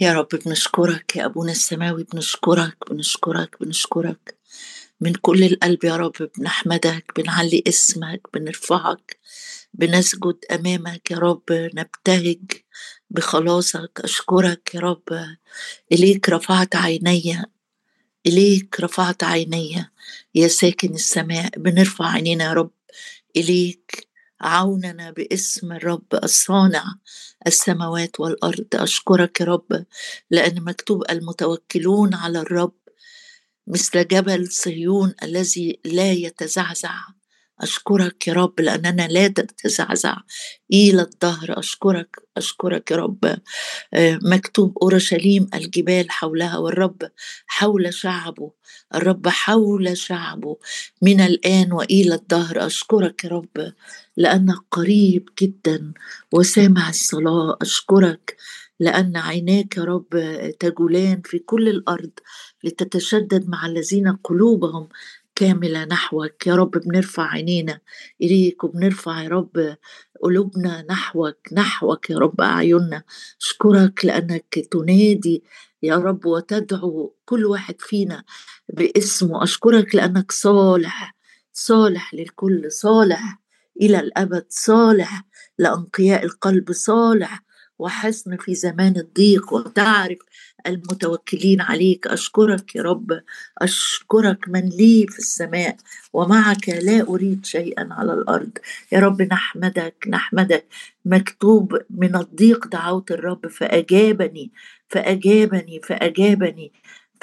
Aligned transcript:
يا 0.00 0.12
رب 0.12 0.28
بنشكرك 0.46 1.16
يا 1.16 1.24
أبونا 1.24 1.52
السماوي 1.52 2.04
بنشكرك 2.12 2.76
بنشكرك 2.90 3.56
بنشكرك. 3.60 4.38
من 5.00 5.14
كل 5.14 5.44
القلب 5.44 5.84
يا 5.84 5.96
رب 5.96 6.30
بنحمدك 6.38 7.12
بنعلي 7.16 7.62
اسمك 7.68 8.20
بنرفعك 8.34 9.18
بنسجد 9.74 10.36
أمامك 10.50 11.10
يا 11.10 11.18
رب 11.18 11.42
نبتهج 11.50 12.42
بخلاصك. 13.10 14.00
أشكرك 14.04 14.74
يا 14.74 14.80
رب. 14.80 15.36
إليك 15.92 16.28
رفعت 16.28 16.76
عيني 16.76 17.42
إليك 18.26 18.80
رفعت 18.80 19.24
عيني. 19.24 19.90
يا 20.34 20.48
ساكن 20.48 20.94
السماء 20.94 21.58
بنرفع 21.58 22.06
عينينا 22.10 22.44
يا 22.44 22.52
رب. 22.52 22.70
إليك 23.36 24.08
عوننا 24.40 25.10
باسم 25.10 25.72
الرب 25.72 26.06
الصانع 26.24 26.84
السماوات 27.46 28.20
والأرض. 28.20 28.66
أشكرك 28.74 29.40
يا 29.40 29.46
رب 29.46 29.84
لأن 30.30 30.64
مكتوب 30.64 31.04
المتوكلون 31.10 32.14
على 32.14 32.38
الرب 32.40 32.72
مثل 33.66 34.08
جبل 34.08 34.48
صهيون 34.52 35.14
الذي 35.22 35.80
لا 35.84 36.12
يتزعزع. 36.12 37.13
أشكرك 37.60 38.28
يا 38.28 38.32
رب 38.32 38.60
لأننا 38.60 39.08
لا 39.08 39.28
تتزعزع 39.28 40.16
إلى 40.72 41.02
الظهر 41.02 41.58
أشكرك 41.58 42.16
أشكرك 42.36 42.90
يا 42.90 42.96
رب. 42.96 43.24
آه، 43.94 44.18
مكتوب 44.22 44.78
أورشليم 44.82 45.46
الجبال 45.54 46.10
حولها 46.10 46.56
والرب 46.58 47.02
حول 47.46 47.94
شعبه 47.94 48.50
الرب 48.94 49.28
حول 49.28 49.96
شعبه 49.96 50.56
من 51.02 51.20
الآن 51.20 51.72
وإلى 51.72 52.14
الظهر 52.14 52.66
أشكرك 52.66 53.24
يا 53.24 53.30
رب 53.30 53.72
لأنك 54.16 54.56
قريب 54.70 55.28
جدا 55.42 55.92
وسامع 56.32 56.88
الصلاة. 56.88 57.56
أشكرك 57.62 58.36
لأن 58.80 59.16
عيناك 59.16 59.76
يا 59.76 59.84
رب 59.84 60.08
تجولان 60.60 61.22
في 61.24 61.38
كل 61.38 61.68
الأرض 61.68 62.10
لتتشدد 62.64 63.48
مع 63.48 63.66
الذين 63.66 64.16
قلوبهم 64.24 64.88
كاملة 65.34 65.84
نحوك. 65.84 66.46
يا 66.46 66.54
رب 66.54 66.70
بنرفع 66.70 67.22
عينينا 67.30 67.80
إليك 68.22 68.64
وبنرفع 68.64 69.22
يا 69.22 69.28
رب 69.28 69.76
قلوبنا 70.22 70.86
نحوك 70.90 71.36
نحوك 71.52 72.10
يا 72.10 72.18
رب 72.18 72.40
أعيننا. 72.40 73.02
أشكرك 73.42 74.04
لأنك 74.04 74.58
تنادي 74.70 75.44
يا 75.82 75.96
رب 75.96 76.26
وتدعو 76.26 77.14
كل 77.24 77.44
واحد 77.46 77.74
فينا 77.80 78.24
باسمه. 78.68 79.42
أشكرك 79.42 79.94
لأنك 79.94 80.32
صالح 80.32 81.14
صالح 81.52 82.14
للكل 82.14 82.72
صالح 82.72 83.40
إلى 83.80 84.00
الأبد 84.00 84.46
صالح 84.48 85.22
لأنقياء 85.58 86.24
القلب 86.24 86.72
صالح 86.72 87.43
وحسن 87.78 88.36
في 88.36 88.54
زمان 88.54 88.96
الضيق 88.96 89.52
وتعرف 89.52 90.18
المتوكلين 90.66 91.60
عليك. 91.60 92.06
أشكرك 92.06 92.76
يا 92.76 92.82
رب 92.82 93.20
أشكرك 93.58 94.48
من 94.48 94.68
لي 94.68 95.06
في 95.08 95.18
السماء 95.18 95.76
ومعك 96.12 96.68
لا 96.68 97.02
أريد 97.08 97.44
شيئا 97.46 97.88
على 97.90 98.12
الأرض. 98.14 98.50
يا 98.92 99.00
رب 99.00 99.22
نحمدك 99.22 99.94
نحمدك. 100.08 100.64
مكتوب 101.04 101.78
من 101.90 102.16
الضيق 102.16 102.66
دعوت 102.68 103.10
الرب 103.10 103.46
فأجابني 103.46 104.50
فأجابني 104.88 105.80
فأجابني. 105.84 106.72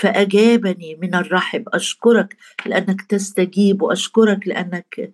فأجابني 0.02 0.96
من 1.02 1.16
الرحب 1.16 1.70
أشكرك 1.70 2.38
لأنك 2.66 3.02
تستجيب 3.02 3.82
وأشكرك 3.82 4.48
لأنك 4.48 5.12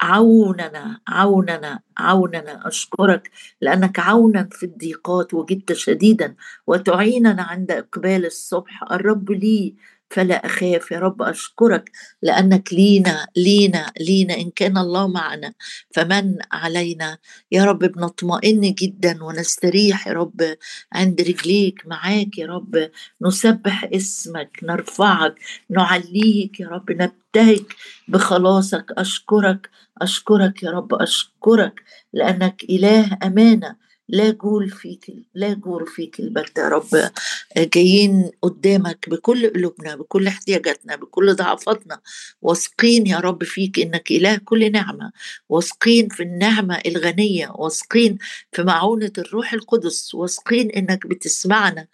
عوننا 0.00 1.00
عوننا 1.08 1.80
عوننا 1.98 2.68
أشكرك 2.68 3.30
لأنك 3.60 3.98
عونا 3.98 4.48
في 4.52 4.66
الضيقات 4.66 5.34
وجدت 5.34 5.72
شديدا 5.72 6.34
وتعيننا 6.66 7.42
عند 7.42 7.70
إقبال 7.70 8.26
الصبح. 8.26 8.82
الرب 8.92 9.30
لي 9.30 9.74
فلا 10.12 10.46
أخاف 10.46 10.90
يا 10.90 10.98
رب 10.98 11.22
أشكرك 11.22 11.90
لأنك 12.22 12.72
لينا 12.72 13.26
لينا 13.36 13.92
لينا 14.00 14.34
إن 14.34 14.50
كان 14.50 14.78
الله 14.78 15.06
معنا 15.08 15.54
فمن 15.94 16.36
علينا؟ 16.52 17.18
يا 17.52 17.64
رب 17.64 17.78
بنطمئن 17.78 18.60
جدا 18.74 19.24
ونستريح 19.24 20.08
يا 20.08 20.12
رب 20.12 20.56
عند 20.92 21.20
رجليك 21.20 21.86
معاك 21.86 22.38
يا 22.38 22.46
رب 22.46 22.90
نسبح 23.22 23.88
اسمك 23.94 24.58
نرفعك 24.62 25.34
نعليك 25.70 26.60
يا 26.60 26.68
رب 26.68 26.90
نبتهج 26.92 27.64
بخلاصك 28.08 28.86
أشكرك 28.98 29.70
أشكرك 30.02 30.62
يا 30.62 30.70
رب 30.70 30.94
أشكرك 30.94 31.82
لأنك 32.12 32.64
إله 32.70 33.18
أمانة. 33.22 33.81
لا 34.08 34.30
جول 34.30 34.70
فيك 34.70 35.06
لا 35.34 35.52
جول 35.54 35.86
فيك 35.86 36.20
البرد 36.20 36.58
يا 36.58 36.68
رب. 36.68 37.10
جايين 37.56 38.30
قدامك 38.42 39.08
بكل 39.08 39.50
قلوبنا 39.52 39.96
بكل 39.96 40.26
احتياجاتنا 40.26 40.96
بكل 40.96 41.34
ضعفاتنا. 41.34 42.00
واثقين 42.42 43.06
يا 43.06 43.18
رب 43.18 43.44
فيك 43.44 43.78
إنك 43.78 44.10
إله 44.10 44.36
كل 44.44 44.72
نعمة. 44.72 45.12
واثقين 45.48 46.08
في 46.08 46.22
النعمة 46.22 46.80
الغنية. 46.86 47.50
واثقين 47.54 48.18
في 48.52 48.62
معونة 48.62 49.12
الروح 49.18 49.52
القدس. 49.52 50.14
واثقين 50.14 50.70
إنك 50.70 51.06
بتسمعنا. 51.06 51.86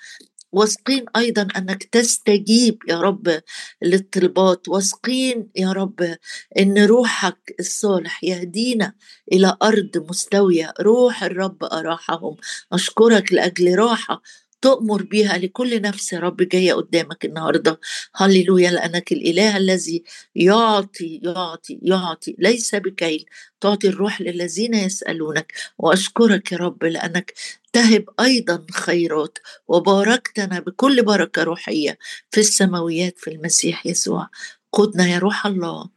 واثقين 0.53 1.05
أيضا 1.17 1.49
أنك 1.57 1.85
تستجيب 1.85 2.79
يا 2.89 3.01
رب 3.01 3.41
للطلبات 3.83 4.69
واثقين 4.69 5.51
يا 5.57 5.73
رب 5.73 6.17
إن 6.59 6.79
روحك 6.79 7.55
الصالح 7.61 8.25
يهدينا 8.25 8.93
إلى 9.33 9.57
أرض 9.63 10.07
مستوية. 10.11 10.75
روح 10.81 11.23
الرب 11.25 11.65
أراحهم. 11.65 12.37
أشكرك 12.73 13.33
لأجل 13.33 13.79
راحة 13.79 14.23
تؤمر 14.63 15.03
بها 15.03 15.39
لكل 15.39 15.83
نفس 15.83 16.13
يا 16.13 16.19
رب 16.19 16.37
جاية 16.37 16.73
قدامك 16.73 17.25
النهارده. 17.25 17.81
هللويا 18.17 18.71
لأنك 18.71 19.13
الإله 19.13 19.57
الذي 19.57 20.03
يعطي 20.35 21.21
يعطي 21.23 21.79
يعطي 21.83 22.37
ليس 22.39 22.75
بكيل. 22.75 23.25
تعطي 23.61 23.89
الروح 23.89 24.21
للذين 24.21 24.75
يسألونك. 24.75 25.53
وأشكرك 25.79 26.53
يا 26.53 26.57
رب 26.59 26.85
لأنك 26.85 27.35
تهب 27.73 28.05
أيضا 28.21 28.67
خيرات 28.73 29.39
وباركتنا 29.69 30.61
بكل 30.61 31.03
بركة 31.03 31.43
روحية 31.43 31.99
في 32.31 32.41
السماويات 32.41 33.19
في 33.19 33.31
المسيح 33.31 33.87
يسوع. 33.87 34.29
قدنا 34.73 35.09
يا 35.09 35.19
روح 35.19 35.47
الله 35.47 35.89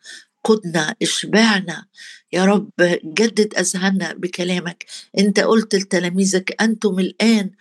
قدنا 0.43 0.95
اشبعنا. 1.01 1.85
يا 2.33 2.45
رب 2.45 2.72
جدد 3.05 3.53
أذهاننا 3.57 4.13
بكلامك. 4.13 4.85
أنت 5.17 5.39
قلت 5.39 5.75
لتلاميذك 5.75 6.61
أنتم 6.61 6.99
الآن 6.99 7.51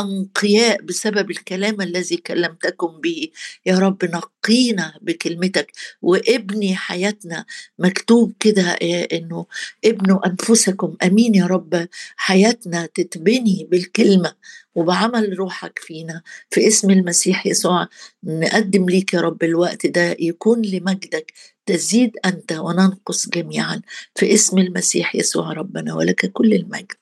أنقياء 0.00 0.82
بسبب 0.82 1.30
الكلام 1.30 1.80
الذي 1.80 2.16
كلمتكم 2.16 3.00
به. 3.00 3.28
يا 3.66 3.78
رب 3.78 4.04
نقينا 4.04 4.94
بكلمتك 5.02 5.72
وابني 6.02 6.76
حياتنا 6.76 7.44
مكتوب 7.78 8.32
كده 8.40 8.62
آه، 8.62 9.08
إنه 9.12 9.46
ابنوا 9.84 10.26
أنفسكم. 10.26 10.96
آمين 11.02 11.34
يا 11.34 11.46
رب. 11.46 11.88
حياتنا 12.16 12.86
تتبني 12.94 13.68
بالكلمة 13.70 14.34
وبعمل 14.74 15.38
روحك 15.38 15.78
فينا. 15.78 16.22
في 16.50 16.66
اسم 16.68 16.90
المسيح 16.90 17.46
يسوع 17.46 17.88
نقدم 18.24 18.88
ليك 18.88 19.14
يا 19.14 19.20
رب 19.20 19.42
الوقت 19.44 19.86
ده 19.86 20.16
يكون 20.20 20.62
لمجدك 20.62 21.32
تزيد 21.66 22.12
أنت 22.24 22.52
وننقص 22.52 23.28
جميعا. 23.28 23.82
في 24.14 24.34
اسم 24.34 24.58
المسيح 24.58 25.16
يسوع 25.16 25.52
ربنا 25.52 25.94
ولك 25.94 26.32
كل 26.32 26.54
المجد. 26.54 26.96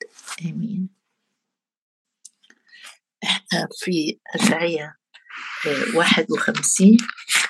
آمين. 0.44 0.99
إحنا 3.24 3.68
في 3.78 4.18
أشعية 4.34 4.96
51 5.94 6.88
آه، 6.92 6.96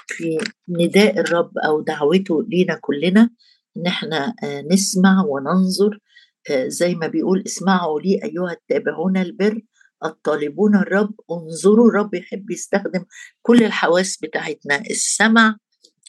في 0.06 0.38
نداء 0.68 1.20
الرب 1.20 1.58
أو 1.58 1.80
دعوته 1.80 2.42
لينا 2.48 2.78
كلنا 2.80 3.30
إن 3.76 3.86
إحنا 3.86 4.34
آه، 4.44 4.64
نسمع 4.72 5.24
وننظر 5.28 5.98
آه، 6.50 6.68
زي 6.68 6.94
ما 6.94 7.06
بيقول 7.06 7.42
اسمعوا 7.46 8.00
لي 8.00 8.20
أيها 8.24 8.52
التابعون 8.52 9.16
البر 9.16 9.60
الطالبون 10.04 10.76
الرب 10.76 11.14
انظروا 11.30 11.88
الرب 11.88 12.14
يحب 12.14 12.50
يستخدم 12.50 13.04
كل 13.42 13.62
الحواس 13.64 14.18
بتاعتنا 14.22 14.80
السمع 14.90 15.56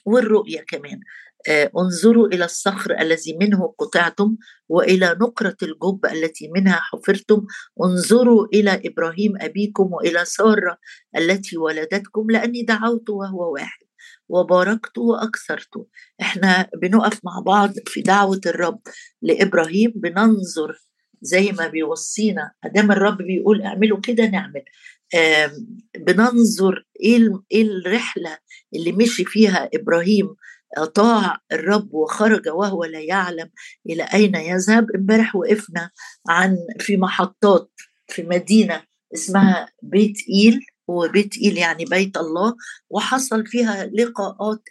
والرؤية 0.06 0.62
كمان. 0.68 1.00
انظروا 1.50 2.28
إلى 2.28 2.46
الصخر 2.46 3.00
الذي 3.00 3.38
منه 3.42 3.74
قطعتم 3.78 4.36
وإلى 4.70 5.18
نقرة 5.22 5.58
الجب 5.64 6.06
التي 6.06 6.48
منها 6.56 6.80
حفرتم. 6.82 7.46
انظروا 7.84 8.48
إلى 8.54 8.82
إبراهيم 8.86 9.34
أبيكم 9.42 9.94
وإلى 9.94 10.26
سارة 10.26 10.78
التي 11.18 11.58
ولدتكم 11.58 12.32
لأني 12.32 12.64
دعوت 12.64 13.10
وهو 13.10 13.54
واحد 13.54 13.86
وباركت 14.30 14.98
وأكثرت. 14.98 15.70
إحنا 16.22 16.70
بنقف 16.82 17.20
مع 17.24 17.40
بعض 17.46 17.74
في 17.88 18.02
دعوة 18.02 18.42
الرب 18.46 18.82
لإبراهيم 19.22 19.94
بننظر 19.96 20.78
زي 21.22 21.52
ما 21.52 21.68
بيوصينا. 21.68 22.52
أدام 22.64 22.92
الرب 22.92 23.18
بيقول 23.18 23.62
أعملوا 23.62 24.00
كده 24.00 24.26
نعمل. 24.26 24.64
بننظر 25.98 26.86
إيه 27.04 27.42
إيه 27.52 27.62
الرحلة 27.64 28.38
اللي 28.76 28.92
مشي 28.92 29.26
فيها 29.26 29.70
إبراهيم 29.76 30.36
أطاع 30.78 31.38
الرب 31.52 31.94
وخرج 31.94 32.48
وهو 32.50 32.84
لا 32.84 33.00
يعلم 33.00 33.50
إلى 33.90 34.04
أين 34.04 34.36
يذهب. 34.36 34.88
امبارح 34.96 35.36
وقفنا 35.36 35.90
عن 36.30 36.58
في 36.80 36.98
محطات 36.98 37.72
في 38.08 38.24
مدينة 38.24 38.84
اسمها 39.14 39.70
بيت 39.84 40.18
إيل 40.30 40.66
وبيت 40.88 41.38
إيل 41.38 41.58
يعني 41.58 41.86
بيت 41.86 42.18
الله 42.18 42.56
وحصل 42.90 43.46
فيها 43.46 43.86
لقاءات 43.86 44.62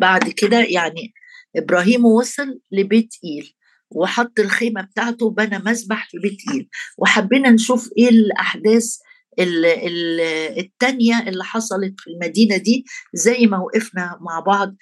بعد 0.00 0.28
كده 0.28 0.60
يعني 0.60 1.14
إبراهيم 1.56 2.04
وصل 2.04 2.60
لبيت 2.72 3.14
إيل 3.24 3.54
وحط 3.90 4.40
الخيمة 4.40 4.82
بتاعته 4.82 5.26
وبنى 5.26 5.58
مسبح 5.58 6.08
في 6.10 6.18
بيت 6.18 6.38
إيل. 6.54 6.68
وحبينا 6.98 7.50
نشوف 7.50 7.90
إيه 7.98 8.08
الأحداث 8.08 8.98
التانية 10.58 11.28
اللي 11.28 11.44
حصلت 11.44 11.94
في 11.98 12.10
المدينة 12.10 12.56
دي 12.56 12.84
زي 13.14 13.46
ما 13.46 13.58
وقفنا 13.58 14.18
مع 14.20 14.40
بعض 14.40 14.76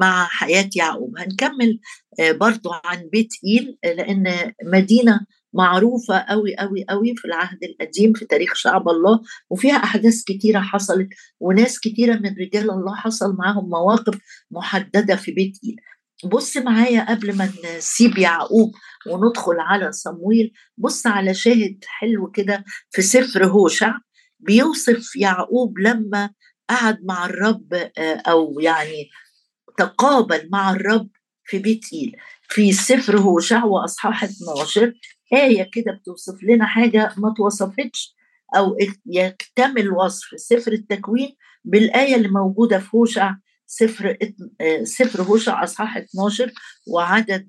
مع 0.00 0.26
حياة 0.26 0.70
يعقوب. 0.76 1.18
هنكمل 1.18 1.80
برضو 2.20 2.70
عن 2.84 3.08
بيت 3.12 3.28
إيل 3.46 3.78
لأن 3.84 4.52
مدينة 4.64 5.20
معروفة 5.54 6.18
قوي 6.18 6.56
قوي 6.56 6.84
قوي 6.88 7.14
في 7.16 7.24
العهد 7.24 7.58
القديم 7.64 8.12
في 8.12 8.24
تاريخ 8.24 8.54
شعب 8.54 8.88
الله 8.88 9.20
وفيها 9.50 9.76
أحداث 9.76 10.22
كتيرة 10.24 10.60
حصلت 10.60 11.08
وناس 11.40 11.80
كتيرة 11.80 12.14
من 12.14 12.34
رجال 12.40 12.70
الله 12.70 12.94
حصل 12.96 13.36
معاهم 13.36 13.68
مواقف 13.68 14.18
محددة 14.50 15.16
في 15.16 15.32
بيت 15.32 15.58
إيل. 15.64 15.76
بص 16.24 16.56
معايا 16.56 17.10
قبل 17.14 17.36
ما 17.36 17.52
نسيب 17.76 18.18
يعقوب 18.18 18.74
وندخل 19.06 19.60
على 19.60 19.92
صمويل 19.92 20.52
بص 20.76 21.06
على 21.06 21.34
شاهد 21.34 21.84
حلو 21.86 22.30
كده 22.30 22.64
في 22.90 23.02
سفر 23.02 23.46
هوشع 23.46 23.94
بيوصف 24.40 25.16
يعقوب 25.16 25.78
لما 25.78 26.30
قعد 26.70 26.98
مع 27.04 27.26
الرب 27.26 27.74
أو 27.98 28.60
يعني 28.60 29.10
تقابل 29.78 30.48
مع 30.52 30.70
الرب 30.72 31.08
في 31.44 31.58
بيت 31.58 31.84
إيل. 31.92 32.16
في 32.48 32.72
سفر 32.72 33.18
هوشع 33.18 33.64
واصحاح 33.64 34.24
12 34.24 34.92
آية 35.34 35.70
كده 35.72 35.92
بتوصف 35.92 36.42
لنا 36.42 36.66
حاجة 36.66 37.14
ما 37.16 37.34
توصفتش 37.36 38.14
أو 38.56 38.76
يكتمل 39.06 39.90
وصف 39.92 40.26
سفر 40.36 40.72
التكوين 40.72 41.36
بالآية 41.64 42.14
اللي 42.16 42.28
موجودة 42.28 42.78
في 42.78 42.88
هوشع 42.96 43.34
سفر 43.70 44.16
سفر 44.82 45.22
هوشع 45.22 45.64
أصحاح 45.64 45.96
12 45.96 46.52
وعدد 46.86 47.48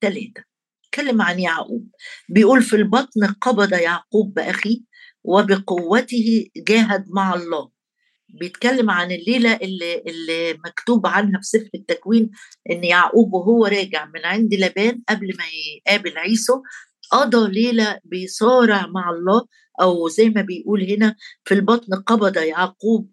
ثلاثة 0.00 0.44
اتكلم 0.84 1.22
عن 1.22 1.40
يعقوب. 1.40 1.88
بيقول 2.28 2.62
في 2.62 2.76
البطن 2.76 3.26
قبض 3.40 3.72
يعقوب 3.72 4.34
باخيه 4.34 4.78
وبقوته 5.24 6.46
جاهد 6.56 7.04
مع 7.08 7.34
الله. 7.34 7.70
بيتكلم 8.28 8.90
عن 8.90 9.12
الليلة 9.12 9.54
اللي, 9.56 10.02
اللي 10.06 10.52
مكتوب 10.66 11.06
عنها 11.06 11.40
في 11.40 11.46
سفر 11.46 11.68
التكوين 11.74 12.30
إن 12.70 12.84
يعقوب 12.84 13.32
وهو 13.32 13.66
راجع 13.66 14.04
من 14.04 14.24
عند 14.24 14.54
لبان 14.54 15.02
قبل 15.08 15.26
ما 15.38 15.44
يقابل 15.86 16.18
عيسو 16.18 16.62
قضى 17.10 17.52
ليلة 17.52 17.98
بيصارع 18.04 18.86
مع 18.86 19.10
الله 19.10 19.46
أو 19.80 20.08
زي 20.08 20.28
ما 20.28 20.42
بيقول 20.42 20.90
هنا 20.90 21.16
في 21.44 21.54
البطن 21.54 21.94
قبض 21.94 22.36
يعقوب 22.36 23.10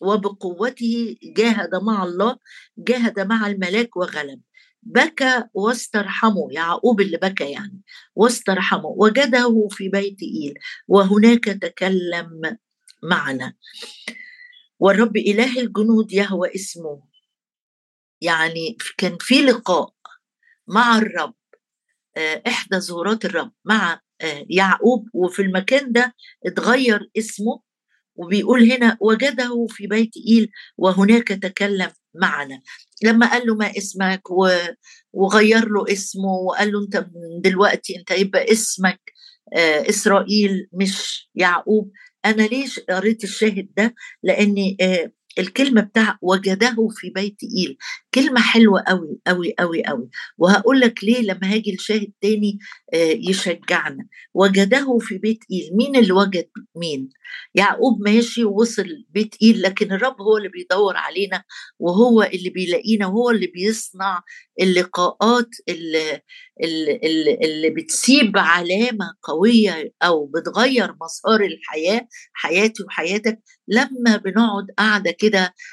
وبقوته 0.00 1.16
جاهد 1.22 1.74
مع 1.74 2.04
الله 2.04 2.36
جاهد 2.78 3.20
مع 3.20 3.46
الملاك 3.46 3.96
وغلب. 3.96 4.40
بكى 4.82 5.44
واسترحمه 5.54 6.48
يعقوب 6.50 7.00
اللي 7.00 7.16
بكى 7.16 7.50
يعني 7.50 7.82
واسترحمه 8.14 8.86
وجده 8.86 9.68
في 9.70 9.88
بيت 9.88 10.22
إيل 10.22 10.54
وهناك 10.88 11.44
تكلم 11.44 12.58
معنا. 13.02 13.54
والرب 14.78 15.16
إله 15.16 15.60
الجنود 15.60 16.12
يهوى 16.12 16.54
اسمه. 16.54 17.02
يعني 18.20 18.76
كان 18.98 19.16
في 19.20 19.42
لقاء 19.42 19.94
مع 20.68 20.98
الرب 20.98 21.34
إحدى 22.46 22.76
ظهورات 22.80 23.24
الرب 23.24 23.52
مع 23.64 24.00
يعقوب. 24.50 25.08
وفي 25.12 25.42
المكان 25.42 25.92
ده 25.92 26.14
اتغير 26.46 27.10
اسمه 27.18 27.67
وبيقول 28.18 28.72
هنا 28.72 28.96
وجده 29.00 29.66
في 29.68 29.86
بيت 29.86 30.10
إيل 30.28 30.50
وهناك 30.78 31.28
تكلم 31.28 31.90
معنا. 32.14 32.60
لما 33.02 33.30
قال 33.30 33.46
له 33.46 33.54
ما 33.54 33.72
اسمك؟ 33.78 34.22
وغير 35.12 35.68
له 35.68 35.92
اسمه 35.92 36.32
وقال 36.32 36.72
له 36.72 36.80
أنت 36.84 37.06
دلوقتي 37.44 37.96
أنت 37.96 38.10
يبقى 38.10 38.52
اسمك 38.52 39.00
إسرائيل 39.88 40.68
مش 40.72 41.28
يعقوب. 41.34 41.92
أنا 42.24 42.42
ليش 42.42 42.80
قريت 42.80 43.24
الشاهد 43.24 43.68
ده؟ 43.76 43.94
لأني 44.22 44.76
الكلمة 45.38 45.80
بتاع 45.80 46.18
وجده 46.22 46.88
في 46.90 47.10
بيت 47.10 47.36
إيل. 47.58 47.76
كلمة 48.14 48.40
حلوة 48.40 48.84
قوي 48.88 49.18
قوي 49.26 49.54
قوي 49.58 49.84
قوي 49.84 50.08
وهقول 50.38 50.80
لك 50.80 51.04
ليه 51.04 51.20
لما 51.22 51.54
هاجي 51.54 51.74
الشاهد 51.74 52.12
تاني 52.20 52.58
يشجعنا. 53.28 54.06
وجده 54.34 54.98
في 55.00 55.18
بيت 55.18 55.38
إيل. 55.52 55.70
مين 55.76 55.96
اللي 55.96 56.12
وجد 56.12 56.48
مين؟ 56.76 57.08
يعقوب 57.54 58.02
ماشي 58.08 58.44
ووصل 58.44 58.86
بيت 59.10 59.34
إيل 59.42 59.62
لكن 59.62 59.92
الرب 59.92 60.20
هو 60.22 60.36
اللي 60.36 60.48
بيدور 60.48 60.96
علينا 60.96 61.44
وهو 61.78 62.22
اللي 62.22 62.50
بيلاقينا 62.50 63.06
وهو 63.06 63.30
اللي 63.30 63.46
بيصنع 63.46 64.22
اللقاءات 64.60 65.48
اللي, 65.68 66.20
اللي, 66.64 67.38
اللي 67.44 67.70
بتسيب 67.70 68.32
علامة 68.38 69.14
قوية 69.22 69.92
أو 70.02 70.26
بتغير 70.26 70.94
مسار 71.02 71.40
الحياة 71.40 72.08
حياتي 72.32 72.82
وحياتك. 72.82 73.38
لما 73.68 74.16
بنقعد 74.16 74.66
قاعدة 74.78 75.10
كده 75.10 75.27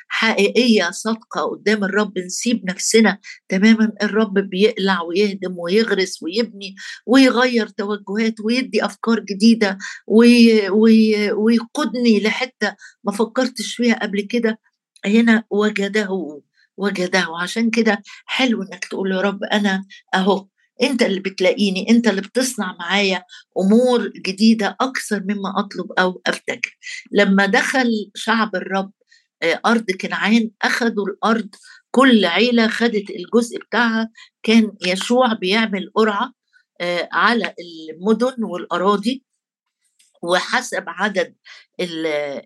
حقيقية 0.08 0.92
صادقة 0.92 1.42
قدام 1.42 1.84
الرب 1.84 2.20
نسيب 2.20 2.66
نفسنا 2.70 3.18
تماما 3.50 3.92
الرب 4.04 4.34
بيقلع 4.34 5.02
ويهدم 5.02 5.56
ويغرس 5.58 6.24
ويبني 6.24 6.76
ويغير 7.06 7.68
توجهات 7.68 8.36
ويدي 8.44 8.82
وي 10.08 10.70
وي 10.70 11.32
ويقودني 11.32 12.20
لحتة 12.20 12.76
ما 13.04 13.12
فكرتش 13.12 13.76
فيها 13.76 14.00
قبل 14.04 14.22
كده. 14.22 14.60
هنا 15.06 15.44
وجده 15.50 16.42
وجده. 16.78 17.28
عشان 17.42 17.70
كده 17.70 18.02
حلو 18.26 18.64
إنك 18.64 18.86
تقول 18.86 19.12
يا 19.12 19.22
رب 19.22 19.44
أنا 19.44 19.86
أهو. 20.14 20.48
أنت 20.84 21.02
اللي 21.04 21.20
بتلاقيني 21.20 21.90
أنت 21.90 22.08
اللي 22.08 22.22
بتصنع 22.22 22.76
معايا 22.80 23.24
أمور 23.60 24.08
جديدة 24.26 24.78
أكثر 24.82 25.24
مما 25.24 25.60
أطلب 25.60 25.92
أو 26.00 26.22
أفتكر. 26.28 26.78
لما 27.12 27.46
دخل 27.46 28.12
شعب 28.16 28.56
الرب 28.56 28.92
أرض 29.44 29.92
كنعان 29.92 30.52
أخذوا 30.62 31.08
الأرض 31.08 31.50
كل 31.92 32.26
عيلة 32.26 32.68
خدت 32.68 33.10
الجزء 33.10 33.58
بتاعها. 33.60 34.12
كان 34.44 34.72
يشوع 34.88 35.34
بيعمل 35.34 35.92
قرعة 35.96 36.34
على 37.12 37.54
المدن 37.60 38.44
والأراضي 38.44 39.24
وحسب 40.24 40.84
عدد 40.88 41.36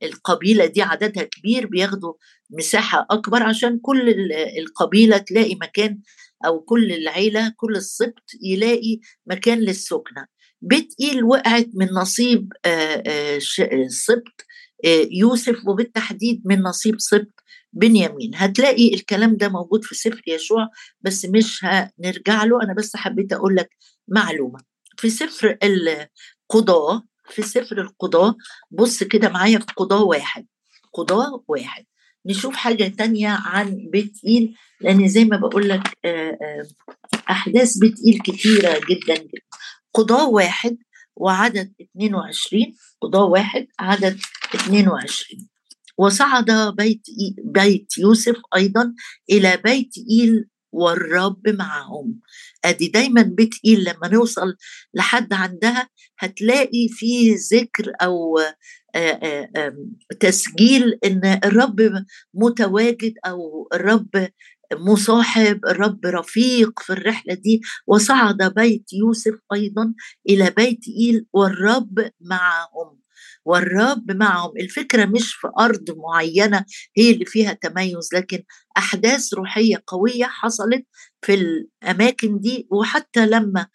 القبيلة 0.04 0.66
دي 0.66 0.82
عددها 0.82 1.24
كبير 1.24 1.68
بياخدوا 1.68 2.14
مساحة 2.50 3.08
أكبر 3.12 3.44
عشان 3.44 3.80
كل 3.80 4.32
القبيلة 4.58 5.18
تلاقي 5.18 5.56
مكان 5.56 6.00
أو 6.46 6.60
كل 6.60 6.92
العيلة 6.92 7.54
كل 7.58 7.76
السبط 7.76 8.24
يلاقي 8.42 9.00
مكان 9.26 9.60
للسكنة. 9.60 10.26
بيت 10.62 10.94
ايل 11.02 11.24
وقعت 11.24 11.68
من 11.74 11.88
نصيب 11.94 12.54
سبط 13.88 14.46
يوسف 15.12 15.68
وبالتحديد 15.68 16.42
من 16.46 16.62
نصيب 16.62 16.96
سبط 17.00 17.44
بنيامين. 17.74 18.32
هتلاقي 18.36 18.94
الكلام 18.94 19.38
ده 19.38 19.50
موجود 19.50 19.84
في 19.84 19.96
سفر 19.96 20.22
يشوع 20.28 20.70
بس 21.02 21.26
مش 21.26 21.66
هنرجع 21.66 22.44
له. 22.44 22.64
أنا 22.64 22.74
بس 22.74 22.96
حبيت 22.96 23.34
أقول 23.34 23.56
لك 23.56 23.70
معلومة. 24.08 24.60
في 24.98 25.10
سفر 25.10 25.58
القضاه 25.64 27.04
في 27.30 27.42
سفر 27.42 27.82
القضاه 27.82 28.36
بص 28.72 29.04
كده 29.04 29.30
معايا 29.30 29.60
في 29.60 29.74
قضاه 29.78 30.04
واحد. 30.04 30.46
قضاه 30.94 31.44
واحد. 31.48 31.86
نشوف 32.26 32.56
حاجة 32.56 32.88
تانية 32.88 33.30
عن 33.30 33.90
بيت 33.92 34.14
ايل 34.26 34.56
لأن 34.82 35.08
زي 35.08 35.26
ما 35.26 35.38
بقول 35.38 35.70
لك 35.70 35.98
أحداث 37.30 37.78
بيت 37.78 37.96
ايل 38.08 38.20
كتيرة 38.20 38.80
جدا 38.90 39.16
جدا. 39.16 39.42
قضاه 39.94 40.30
واحد 40.30 40.78
وعدد 41.16 41.74
22 41.82 42.76
قضاه 43.02 43.24
واحد 43.24 43.68
عدد 43.80 44.20
22 44.56 45.48
وصعد 45.98 46.52
بيت 46.78 47.02
بيت 47.46 47.98
يوسف 47.98 48.36
أيضا 48.56 48.94
إلى 49.30 49.58
بيت 49.58 49.94
إيل 50.12 50.48
والرب 50.72 51.50
معهم. 51.50 52.20
أدي 52.66 52.88
دايما 52.88 53.22
بيت 53.22 53.54
إيل 53.66 53.80
لما 53.84 54.08
نوصل 54.08 54.56
لحد 54.94 55.34
عندها 55.34 55.90
هتلاقي 56.20 56.88
فيه 56.90 57.36
ذكر 57.54 57.94
أو 58.02 58.40
تسجيل 60.20 61.00
إن 61.06 61.40
الرب 61.46 62.06
متواجد 62.34 63.14
أو 63.26 63.70
الرب 63.74 64.30
مصاحب 64.74 65.66
الرب 65.66 66.06
رفيق 66.06 66.80
في 66.80 66.94
الرحلة 66.94 67.34
دي. 67.34 67.62
وصعد 67.88 68.54
بيت 68.56 68.94
يوسف 68.94 69.34
أيضا 69.54 69.94
إلى 70.30 70.50
بيت 70.58 70.80
إيل 71.00 71.26
والرب 71.34 72.12
معهم. 72.22 73.00
والرب 73.50 74.12
معهم. 74.12 74.52
الفكرة 74.60 75.06
مش 75.06 75.34
في 75.34 75.48
أرض 75.60 75.86
معينة 75.98 76.66
هي 76.98 77.12
اللي 77.12 77.26
فيها 77.26 77.54
تميز 77.54 78.10
لكن 78.14 78.44
أحداث 78.78 79.34
روحية 79.34 79.84
قوية 79.88 80.26
حصلت 80.26 80.86
في 81.22 81.34
الأماكن 81.34 82.40
دي. 82.40 82.68
وحتى 82.72 83.26
لما 83.26 83.68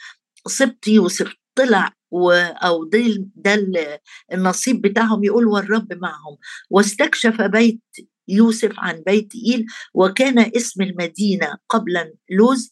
سبط 0.49 0.89
يوسف 0.89 1.33
طلع 1.55 1.93
و 2.11 2.31
أو 2.33 2.85
ده 2.85 3.01
ده 3.37 4.01
النصيب 4.33 4.83
بتاعهم 4.83 5.25
يقول 5.25 5.47
والرب 5.47 5.93
معهم. 5.93 6.37
واستكشف 6.71 7.41
بيت 7.43 7.81
يوسف 8.29 8.73
عن 8.79 9.03
بيت 9.07 9.33
إيل 9.35 9.67
وكان 9.95 10.39
اسم 10.57 10.83
المدينة 10.83 11.57
قبلا 11.69 12.15
لوز 12.31 12.71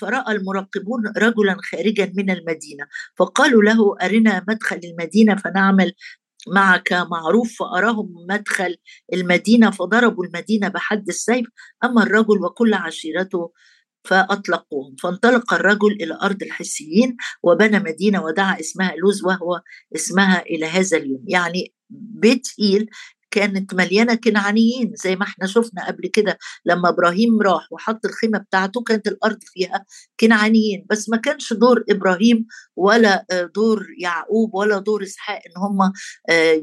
فرأى 0.00 0.36
المراقبون 0.36 1.02
رجلا 1.18 1.56
خارجا 1.70 2.12
من 2.16 2.30
المدينة 2.30 2.86
فقالوا 3.16 3.62
له 3.62 3.96
أرنا 4.02 4.44
مدخل 4.48 4.80
المدينة 4.84 5.36
فنعمل 5.36 5.92
معك 6.48 6.92
معروف 6.92 7.56
فأراهم 7.58 8.14
مدخل 8.30 8.76
المدينة. 9.12 9.70
فضربوا 9.70 10.24
المدينة 10.24 10.68
بحد 10.68 11.08
السيف 11.08 11.46
أما 11.84 12.02
الرجل 12.02 12.44
وكل 12.44 12.74
عشيرته 12.74 13.52
فأطلقوهم. 14.04 14.96
فانطلق 15.02 15.54
الرجل 15.54 15.92
إلى 15.92 16.18
أرض 16.22 16.42
الحسيين 16.42 17.16
وبنى 17.42 17.78
مدينة 17.78 18.22
ودعا 18.24 18.60
اسمها 18.60 18.94
لوز 18.96 19.24
وهو 19.24 19.60
اسمها 19.96 20.42
إلى 20.42 20.66
هذا 20.66 20.96
اليوم. 20.96 21.24
يعني 21.28 21.74
بيت 21.90 22.48
إيل 22.60 22.90
كانت 23.34 23.74
مليانة 23.74 24.14
كنعانيين 24.14 24.92
زي 25.04 25.16
ما 25.16 25.22
إحنا 25.24 25.46
شفنا 25.46 25.86
قبل 25.86 26.06
كده 26.06 26.38
لما 26.66 26.88
إبراهيم 26.88 27.42
راح 27.42 27.72
وحط 27.72 28.06
الخيمة 28.06 28.38
بتاعته 28.38 28.82
كانت 28.82 29.06
الأرض 29.08 29.38
فيها 29.42 29.84
كنعانيين. 30.20 30.86
بس 30.90 31.08
ما 31.08 31.16
كانش 31.16 31.52
دور 31.52 31.84
إبراهيم 31.90 32.46
ولا 32.76 33.26
دور 33.54 33.86
يعقوب 33.98 34.54
ولا 34.54 34.78
دور 34.78 35.02
إسحاق 35.02 35.36
إن 35.46 35.62
هم 35.62 35.92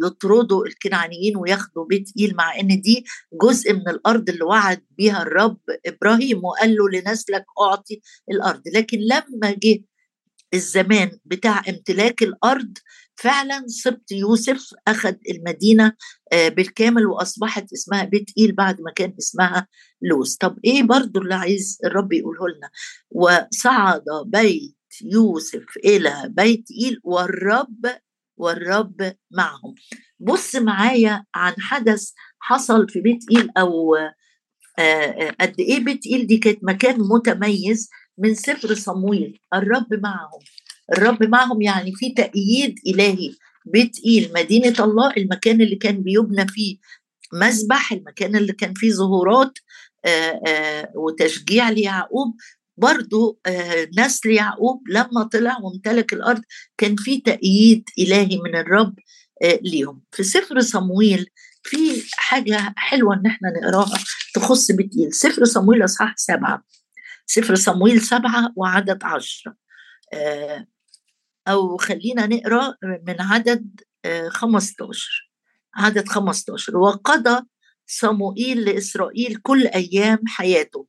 يطردوا 0.05 0.65
الكنعانيين 0.65 1.37
وياخدوا 1.37 1.85
بيت 1.85 2.11
إيل 2.19 2.35
مع 2.35 2.59
إن 2.59 2.81
دي 2.81 3.05
جزء 3.41 3.73
من 3.73 3.89
الأرض 3.89 4.29
اللي 4.29 4.43
وعد 4.43 4.81
بيها 4.97 5.21
الرب 5.21 5.57
إبراهيم 5.85 6.45
وقال 6.45 6.75
له 6.75 6.89
لنسلك 6.89 7.45
أعطي 7.61 8.01
الأرض. 8.31 8.61
لكن 8.75 8.97
لما 8.97 9.51
جه 9.63 9.83
الزمان 10.53 11.12
بتاع 11.25 11.62
امتلاك 11.70 12.24
الأرض 12.24 12.77
فعلا 13.15 13.63
سبط 13.67 14.12
يوسف 14.12 14.70
أخذ 14.88 15.13
المدينة 15.29 15.93
آه، 16.34 16.50
بالكامل 16.50 17.05
وأصبحت 17.05 17.74
اسمها 17.74 18.03
بيت 18.03 18.31
إيل 18.38 18.51
بعد 18.51 18.81
ما 18.81 18.91
كان 18.96 19.13
اسمها 19.20 19.67
لوز 20.01 20.36
طب 20.36 20.58
إيه 20.65 20.84
برضو 20.84 21.22
اللي 21.22 21.36
عايز 21.36 21.77
الرب 21.86 22.13
يقوله 22.13 22.48
لنا؟ 22.58 22.70
وصعد 23.12 24.03
بيت 24.25 24.75
يوسف 25.01 25.65
إلى 25.86 26.24
بيت 26.29 26.65
إيل 26.84 27.00
والرب 27.03 27.86
والرب 28.38 29.13
معهم. 29.31 29.75
بص 30.20 30.55
معايا 30.55 31.25
عن 31.36 31.53
حدث 31.60 32.12
حصل 32.39 32.89
في 32.89 33.01
بيت 33.01 33.20
إيل 33.31 33.50
أو 33.58 33.96
آه، 33.96 34.81
آه، 34.81 35.36
قد 35.41 35.55
إيه 35.60 35.79
بيت 35.79 36.08
إيل 36.08 36.27
دي 36.27 36.38
كانت 36.38 36.60
مكان 36.63 37.00
متميز 37.00 37.89
من 38.21 38.35
سفر 38.35 38.75
صمويل 38.75 39.39
الرب 39.53 39.93
معهم. 39.93 40.39
الرب 40.93 41.23
معهم 41.23 41.61
يعني 41.61 41.91
في 41.95 42.09
تأييد 42.09 42.75
إلهي. 42.87 43.31
بيت 43.65 43.97
مدينة 44.35 44.75
الله 44.79 45.13
المكان 45.17 45.61
اللي 45.61 45.75
كان 45.75 46.03
بيبنى 46.03 46.47
فيه 46.47 46.77
مسبح 47.33 47.91
المكان 47.91 48.35
اللي 48.35 48.53
كان 48.53 48.73
فيه 48.73 48.91
ظهورات 48.91 49.57
آآ 50.05 50.41
آآ 50.47 50.91
وتشجيع 50.95 51.69
ليعقوب. 51.69 52.35
برضو 52.77 53.39
نسل 53.97 54.29
يعقوب 54.29 54.81
لما 54.89 55.23
طلع 55.23 55.57
وامتلك 55.63 56.13
الأرض 56.13 56.41
كان 56.77 56.95
في 56.95 57.17
تأييد 57.21 57.89
إلهي 57.99 58.37
من 58.45 58.55
الرب 58.55 58.95
ليهم. 59.61 60.01
في 60.11 60.23
سفر 60.23 60.59
صمويل 60.59 61.25
في 61.63 61.77
حاجة 62.13 62.73
حلوة 62.77 63.15
إن 63.15 63.25
إحنا 63.25 63.49
نقراها 63.61 63.99
تخص 64.33 64.71
بيت 64.71 64.97
إيل 64.97 65.13
سفر 65.13 65.45
صمويل 65.45 65.83
أصحاح 65.83 66.13
سبعة 66.17 66.63
سفر 67.33 67.55
صمويل 67.55 68.01
سبعة 68.01 68.53
وعدد 68.55 69.03
عشرة. 69.03 69.55
أو 71.47 71.77
خلينا 71.77 72.27
نقرأ 72.27 72.75
من 73.07 73.21
عدد 73.21 73.81
15 74.29 75.31
عدد 75.75 76.07
15 76.07 76.77
وقضى 76.77 77.45
صموئيل 77.88 78.65
لإسرائيل 78.65 79.35
كل 79.35 79.67
أيام 79.67 80.19
حياته. 80.27 80.88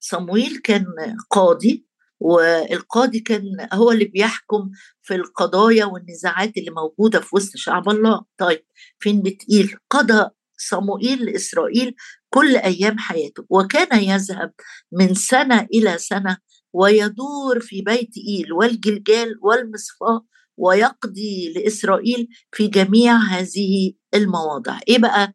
صموئيل 0.00 0.58
كان 0.58 0.86
قاضي 1.30 1.86
والقاضي 2.20 3.20
كان 3.20 3.68
هو 3.72 3.92
اللي 3.92 4.04
بيحكم 4.04 4.70
في 5.02 5.14
القضايا 5.14 5.84
والنزاعات 5.84 6.56
اللي 6.56 6.70
موجودة 6.70 7.20
في 7.20 7.36
وسط 7.36 7.56
شعب 7.56 7.88
الله. 7.88 8.24
طيب 8.38 8.64
فين 8.98 9.22
بتقيل؟ 9.22 9.76
قضى 9.90 10.30
صموئيل 10.56 11.24
لإسرائيل 11.24 11.94
كل 12.34 12.56
أيام 12.56 12.98
حياته 12.98 13.44
وكان 13.50 14.02
يذهب 14.02 14.52
من 14.92 15.14
سنة 15.14 15.66
إلى 15.74 15.98
سنة 15.98 16.36
ويدور 16.72 17.60
في 17.60 17.82
بيت 17.82 18.10
إيل 18.28 18.52
والجلجال 18.52 19.34
والمصفاة 19.42 20.24
ويقضي 20.56 21.52
لإسرائيل 21.56 22.28
في 22.52 22.66
جميع 22.68 23.16
هذه 23.16 23.92
المواضع. 24.14 24.78
إيه 24.88 24.98
بقى 24.98 25.34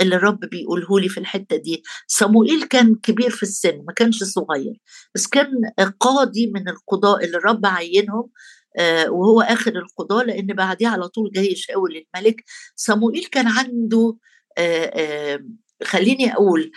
اللي 0.00 0.16
الرب 0.16 0.40
بيقوله 0.40 1.00
لي 1.00 1.08
في 1.08 1.20
الحتة 1.20 1.56
دي؟ 1.56 1.82
صموئيل 2.06 2.62
كان 2.64 2.94
كبير 2.94 3.30
في 3.30 3.42
السن 3.42 3.76
ما 3.86 3.92
كانش 3.96 4.24
صغير 4.24 4.80
بس 5.14 5.26
كان 5.26 5.50
قاضي 6.00 6.46
من 6.54 6.68
القضاء 6.68 7.24
اللي 7.24 7.36
الرب 7.36 7.66
عينهم 7.66 8.30
آه 8.78 9.10
وهو 9.10 9.40
آخر 9.40 9.72
القضاء 9.78 10.24
لأن 10.26 10.46
بعديه 10.46 10.88
على 10.88 11.08
طول 11.08 11.30
جاي 11.34 11.54
شاول 11.56 11.90
الملك 12.16 12.44
صموئيل 12.76 13.24
كان 13.24 13.46
عنده 13.48 14.16
آه 14.58 14.84
آه 14.94 15.44
خليني 15.84 16.32
أقول 16.32 16.70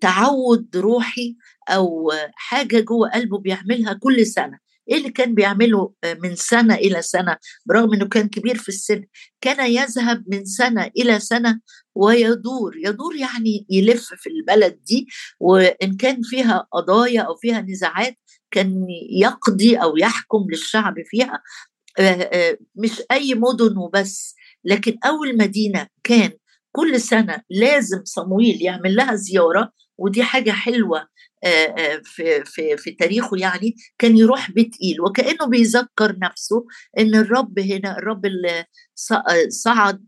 تعود 0.00 0.76
روحي 0.76 1.36
أو 1.68 2.12
حاجة 2.34 2.80
جوه 2.80 3.10
قلبه 3.10 3.38
بيعملها 3.38 3.92
كل 3.92 4.26
سنة. 4.26 4.58
إيه 4.90 4.96
اللي 4.96 5.10
كان 5.10 5.34
بيعمله 5.34 5.92
من 6.22 6.36
سنة 6.36 6.74
إلى 6.74 7.02
سنة؟ 7.02 7.36
برغم 7.66 7.94
إنه 7.94 8.08
كان 8.08 8.28
كبير 8.28 8.58
في 8.58 8.68
السن 8.68 9.04
كان 9.40 9.70
يذهب 9.70 10.24
من 10.28 10.44
سنة 10.44 10.90
إلى 10.98 11.20
سنة 11.20 11.60
ويدور. 11.94 12.76
يدور 12.76 13.16
يعني 13.16 13.66
يلف 13.70 14.14
في 14.14 14.30
البلد 14.30 14.80
دي 14.82 15.08
وإن 15.40 15.96
كان 15.96 16.20
فيها 16.22 16.66
قضايا 16.72 17.20
أو 17.20 17.36
فيها 17.36 17.60
نزاعات 17.60 18.18
كان 18.50 18.86
يقضي 19.10 19.76
أو 19.76 19.96
يحكم 19.96 20.46
للشعب 20.50 20.94
فيها. 21.06 21.42
مش 22.74 23.02
أي 23.10 23.34
مدن 23.34 23.76
وبس. 23.78 24.34
لكن 24.64 24.98
أول 25.06 25.36
مدينة 25.36 25.86
كان 26.04 26.30
كل 26.76 27.00
سنة 27.00 27.40
لازم 27.50 28.00
صمويل 28.04 28.62
يعمل 28.62 28.96
لها 28.96 29.14
زيارة 29.14 29.72
ودي 29.98 30.22
حاجة 30.22 30.50
حلوة 30.50 31.06
في 32.04 32.44
في 32.44 32.76
في 32.76 32.90
تاريخه 32.90 33.36
يعني 33.36 33.74
كان 33.98 34.16
يروح 34.16 34.50
بيت 34.50 34.70
ايل 34.82 35.00
وكأنه 35.00 35.46
بيذكر 35.46 36.16
نفسه 36.22 36.64
إن 36.98 37.14
الرب 37.14 37.58
هنا 37.58 37.98
الرب 37.98 38.26
اللي 38.26 38.64
صعد 39.48 40.04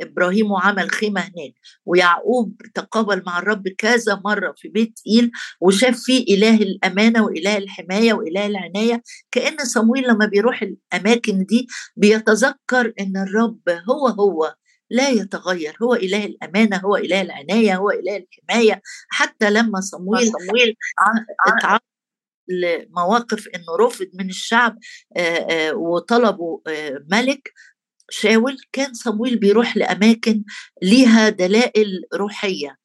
إبراهيم 0.00 0.50
وعمل 0.50 0.90
خيمة 0.90 1.20
هناك 1.20 1.52
ويعقوب 1.86 2.56
تقابل 2.74 3.22
مع 3.26 3.38
الرب 3.38 3.68
كذا 3.78 4.20
مرة 4.24 4.54
في 4.56 4.68
بيت 4.68 5.00
ايل 5.06 5.30
وشاف 5.60 5.96
فيه 6.00 6.34
إله 6.34 6.56
الأمانة 6.56 7.24
وإله 7.24 7.56
الحماية 7.56 8.12
وإله 8.12 8.46
العناية 8.46 9.02
كأن 9.30 9.56
صمويل 9.64 10.08
لما 10.08 10.26
بيروح 10.26 10.62
الأماكن 10.62 11.44
دي 11.44 11.66
بيتذكر 11.96 12.92
إن 13.00 13.16
الرب 13.16 13.60
هو 13.90 14.08
هو 14.08 14.54
لا 14.90 15.08
يتغير 15.08 15.76
هو 15.82 15.94
إله 15.94 16.24
الأمانة 16.24 16.76
هو 16.76 16.96
إله 16.96 17.20
العناية 17.20 17.76
هو 17.76 17.90
إله 17.90 18.16
الحماية. 18.16 18.82
حتى 19.08 19.50
لما 19.50 19.80
صمويل 19.80 20.26
صمويل 20.26 20.76
اتعرض 21.46 21.80
لمواقف 22.48 23.48
إنه 23.48 23.76
رفض 23.86 24.06
من 24.14 24.28
الشعب 24.28 24.78
وطلبوا 25.74 26.58
ملك 27.10 27.52
شاول 28.10 28.56
كان 28.72 28.94
صمويل 28.94 29.38
بيروح 29.38 29.76
لأماكن 29.76 30.44
ليها 30.82 31.28
دلائل 31.28 32.02
روحية. 32.14 32.76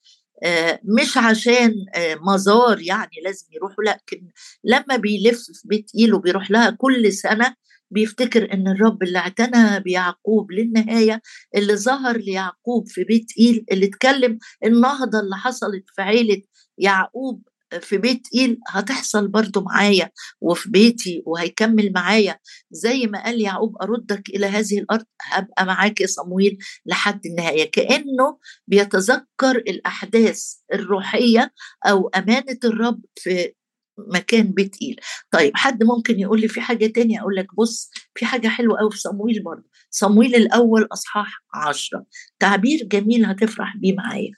مش 0.83 1.17
عشان 1.17 1.73
مزار 2.21 2.81
يعني 2.81 3.11
لازم 3.23 3.47
يروحوا 3.51 3.83
لكن 3.83 4.27
لما 4.63 4.95
بيلف 4.95 5.41
في 5.41 5.67
بيت 5.67 5.91
إيله 5.99 6.19
بيروح 6.19 6.51
لها 6.51 6.69
كل 6.69 7.13
سنة 7.13 7.55
بيفتكر 7.91 8.53
إن 8.53 8.67
الرب 8.67 9.03
اللي 9.03 9.17
اعتنى 9.19 9.79
بيعقوب 9.79 10.51
للنهاية 10.51 11.21
اللي 11.55 11.75
ظهر 11.75 12.17
ليعقوب 12.17 12.87
في 12.87 13.03
بيت 13.03 13.25
إيل 13.39 13.65
اللي 13.71 13.85
اتكلم 13.85 14.37
النهضة 14.65 15.19
اللي 15.19 15.35
حصلت 15.37 15.83
في 15.95 16.01
عيلة 16.01 16.41
يعقوب 16.77 17.41
في 17.81 17.97
بيت 17.97 18.27
إيل 18.35 18.57
هتحصل 18.69 19.27
برضو 19.27 19.61
معايا 19.61 20.11
وفي 20.41 20.69
بيتي 20.69 21.23
وهيكمل 21.25 21.91
معايا. 21.95 22.39
زي 22.71 23.07
ما 23.07 23.23
قال 23.23 23.41
يعقوب 23.41 23.81
أردك 23.81 24.29
إلى 24.29 24.45
هذه 24.45 24.79
الأرض 24.79 25.05
هبقى 25.21 25.65
معاك 25.65 26.01
يا 26.01 26.07
صمويل 26.07 26.57
لحد 26.85 27.25
النهاية. 27.25 27.71
كأنه 27.71 28.37
بيتذكر 28.67 29.55
الأحداث 29.57 30.43
الروحية 30.73 31.53
أو 31.85 32.07
أمانة 32.07 32.57
الرب 32.63 33.01
في 33.15 33.53
مكان 33.97 34.51
بيت 34.51 34.75
إيل 34.81 34.99
طيب 35.31 35.51
حد 35.55 35.83
ممكن 35.83 36.19
يقول 36.19 36.41
لي 36.41 36.47
في 36.47 36.61
حاجة 36.61 36.87
تانية؟ 36.87 37.21
أقول 37.21 37.35
لك 37.35 37.55
بص 37.55 37.91
في 38.15 38.25
حاجة 38.25 38.47
حلوة 38.47 38.79
قوي 38.79 38.91
في 38.91 38.97
صمويل 38.97 39.43
برضه. 39.43 39.69
صمويل 39.89 40.35
الأول 40.35 40.87
أصحاح 40.93 41.43
عشرة. 41.53 42.05
تعبير 42.39 42.83
جميل 42.83 43.25
هتفرح 43.25 43.77
بيه 43.77 43.93
معايا. 43.93 44.31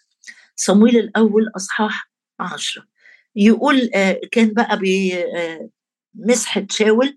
صمويل 0.55 0.97
الأول 0.97 1.51
أصحاح 1.55 2.11
عشرة. 2.39 2.85
يقول 3.35 3.89
كان 4.31 4.53
بقى 4.53 4.79
بمسحة 6.15 6.67
شاول 6.71 7.07
آه، 7.07 7.15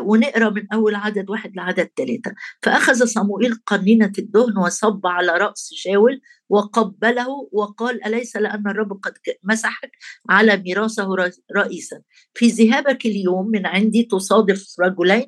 ونقرأ 0.00 0.50
من 0.50 0.72
أول 0.72 0.94
عدد 0.94 1.30
واحد 1.30 1.56
لعدد 1.56 1.90
ثلاثة 1.96 2.34
فأخذ 2.62 3.04
صموئيل 3.04 3.54
قنينة 3.66 4.12
الدهن 4.18 4.58
وصب 4.58 5.06
على 5.06 5.32
رأس 5.32 5.70
شاول 5.74 6.20
وقبله 6.48 7.48
وقال 7.52 8.06
أليس 8.06 8.36
لأن 8.36 8.68
الرب 8.68 8.92
قد 8.92 9.12
مسحك 9.42 9.90
على 10.28 10.56
ميراثه 10.56 11.08
رئيسا؟ 11.56 12.02
في 12.34 12.46
ذهابك 12.46 13.06
اليوم 13.06 13.48
من 13.50 13.66
عندي 13.66 14.02
تصادف 14.02 14.74
رجلين 14.80 15.26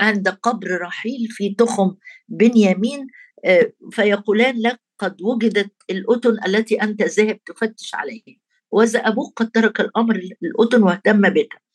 عند 0.00 0.28
قبر 0.28 0.80
رحيل 0.80 1.28
في 1.30 1.54
تخم 1.54 1.94
بنيامين 2.28 3.06
آه، 3.44 3.72
فيقولان 3.90 4.54
لك 4.62 4.80
قد 4.98 5.22
وجدت 5.22 5.72
الأتن 5.90 6.36
التي 6.46 6.82
أنت 6.82 7.02
ذاهب 7.02 7.44
تفتش 7.44 7.94
عليها. 7.94 8.38
وإذا 8.70 8.98
أبوك 8.98 9.32
قد 9.38 9.50
ترك 9.50 9.80
الأمر 9.80 10.14
الأتن 10.42 10.82
واهتم 10.82 11.20
بك. 11.20 11.67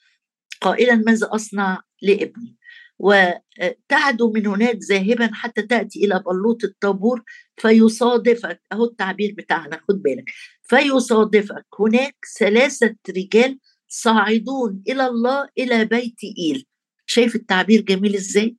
قائلا 0.64 0.96
ماذا 0.96 1.30
أصنع 1.32 1.82
لابني؟ 2.02 2.58
وتعدو 3.00 4.32
من 4.32 4.48
هناك 4.48 4.80
ذاهبا 4.90 5.30
حتى 5.34 5.62
تأتي 5.62 6.06
إلى 6.06 6.24
بلوط 6.26 6.64
الطابور 6.64 7.24
فيصادفك 7.58 8.62
أهو 8.72 8.86
التعبير 8.86 9.36
بتاعنا 9.38 9.82
خد 9.90 10.02
بالك. 10.02 10.26
فيصادفك 10.64 11.66
هناك 11.80 12.16
ثلاثة 12.40 12.96
رجال 13.10 13.60
صاعدون 13.88 14.84
إلى 14.90 15.08
الله 15.08 15.48
إلى 15.58 15.86
بيت 15.86 16.20
إيل. 16.38 16.66
شايف 17.06 17.36
التعبير 17.36 17.82
جميل 17.82 18.16
إزاي؟ 18.16 18.58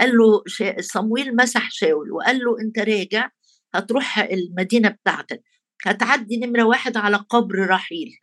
قال 0.00 0.16
له 0.16 0.42
صمويل 0.80 1.36
مسح 1.36 1.70
شاول 1.70 2.12
وقال 2.12 2.38
له 2.38 2.60
أنت 2.60 2.78
راجع 2.78 3.30
هتروح 3.74 4.18
المدينة 4.18 4.88
بتاعتك. 4.88 5.42
هتعدي 5.86 6.36
نمرة 6.36 6.62
واحد 6.62 6.96
على 6.96 7.16
قبر 7.16 7.66
رحيل. 7.68 8.16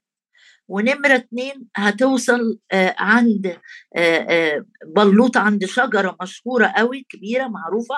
ونمرة 0.71 1.15
اتنين 1.15 1.67
هتوصل 1.75 2.59
آه، 2.71 2.95
عند 2.97 3.47
آه، 3.95 3.99
آه، 3.99 4.65
بلوط 4.95 5.37
عند 5.37 5.65
شجرة 5.65 6.17
مشهورة 6.21 6.67
قوي 6.67 7.05
كبيرة 7.09 7.47
معروفة. 7.47 7.95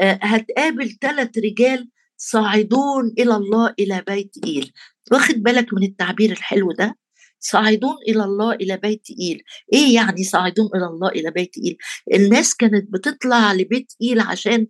هتقابل 0.00 0.98
ثلاث 1.00 1.38
رجال 1.38 1.88
صاعدون 2.16 3.14
إلى 3.18 3.36
الله 3.36 3.74
إلى 3.78 4.02
بيت 4.06 4.34
إيل. 4.46 4.72
واخد 5.12 5.34
بالك 5.34 5.74
من 5.74 5.82
التعبير 5.82 6.32
الحلو 6.32 6.72
ده؟ 6.72 6.96
صاعدون 7.40 7.96
إلى 8.08 8.24
الله 8.24 8.52
إلى 8.52 8.76
بيت 8.76 9.06
إيل. 9.20 9.42
إيه 9.72 9.94
يعني 9.94 10.24
صاعدون 10.24 10.68
إلى 10.74 10.86
الله 10.86 11.08
إلى 11.08 11.30
بيت 11.30 11.50
إيل؟ 11.64 11.76
الناس 12.14 12.54
كانت 12.54 12.92
بتطلع 12.92 13.52
لبيت 13.52 13.92
إيل 14.02 14.20
عشان 14.20 14.66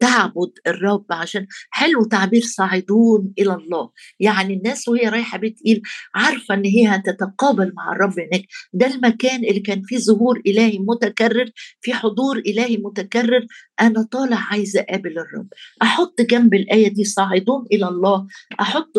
تعبد 0.00 0.50
الرب 0.66 1.04
عشان 1.10 1.46
حلو 1.70 2.04
تعبير 2.04 2.42
صاعدون 2.42 3.32
إلى 3.38 3.54
الله. 3.54 3.90
يعني 4.20 4.54
الناس 4.54 4.88
وهي 4.88 5.08
رايحة 5.08 5.38
بيت 5.38 5.58
إيل 5.66 5.82
عارفة 6.14 6.54
إن 6.54 6.64
هي 6.64 6.86
هتتقابل 6.86 7.72
مع 7.76 7.92
الرب 7.92 8.20
هناك. 8.20 8.44
ده 8.72 8.86
المكان 8.86 9.44
اللي 9.44 9.60
كان 9.60 9.82
فيه 9.82 9.98
ظهور 9.98 10.42
إلهي 10.46 10.78
متكرر 10.78 11.50
في 11.80 11.94
حضور 11.94 12.38
إلهي 12.38 12.76
متكرر. 12.76 13.46
أنا 13.80 14.02
طالع 14.02 14.36
عايزة 14.50 14.80
أقابل 14.80 15.18
الرب. 15.18 15.48
أحط 15.82 16.20
جنب 16.20 16.54
الآية 16.54 16.88
دي 16.88 17.04
صاعدون 17.04 17.64
إلى 17.72 17.88
الله. 17.88 18.26
أحط 18.60 18.92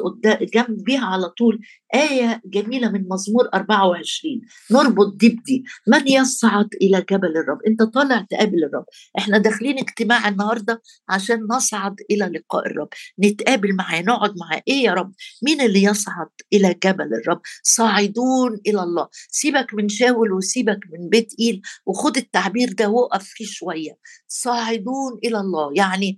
جنبيها 0.53 1.05
على 1.05 1.29
طول 1.29 1.60
آية 1.96 2.41
جميلة 2.46 2.89
من 2.91 3.05
مزمور 3.10 3.50
24 3.53 4.41
نربط 4.72 5.15
دي 5.15 5.29
بدي. 5.29 5.63
من 5.88 6.08
يصعد 6.08 6.70
إلى 6.82 7.05
جبل 7.12 7.38
الرب؟ 7.38 7.60
أنت 7.67 7.84
طالع 7.84 8.25
تقابل 8.29 8.63
الرب. 8.63 8.86
إحنا 9.17 9.38
داخلين 9.38 9.79
اجتماع 9.79 10.27
النهارده 10.27 10.64
عشان 11.10 11.48
نصعد 11.51 11.95
إلى 12.12 12.25
لقاء 12.25 12.67
الرب. 12.67 12.89
نتقابل 13.19 13.75
معاه 13.75 14.01
نقعد 14.01 14.34
معاه. 14.38 14.62
إيه 14.67 14.84
يا 14.84 14.93
رب؟ 14.93 15.13
مين 15.43 15.62
اللي 15.62 15.84
يصعد 15.84 16.29
إلى 16.53 16.75
جبل 16.84 17.13
الرب؟ 17.13 17.41
صاعدون 17.63 18.60
إلى 18.67 18.84
الله. 18.84 19.07
سيبك 19.29 19.74
من 19.74 19.89
شاول 19.89 20.31
وسيبك 20.31 20.79
من 20.93 21.10
بيت 21.10 21.34
إيل 21.39 21.62
وخد 21.86 22.17
التعبير 22.17 22.74
ده 22.74 22.89
وقف 22.89 23.24
فيه 23.24 23.45
شوية. 23.45 23.98
صاعدون 24.27 25.19
إلى 25.24 25.39
الله. 25.39 25.72
يعني 25.75 26.17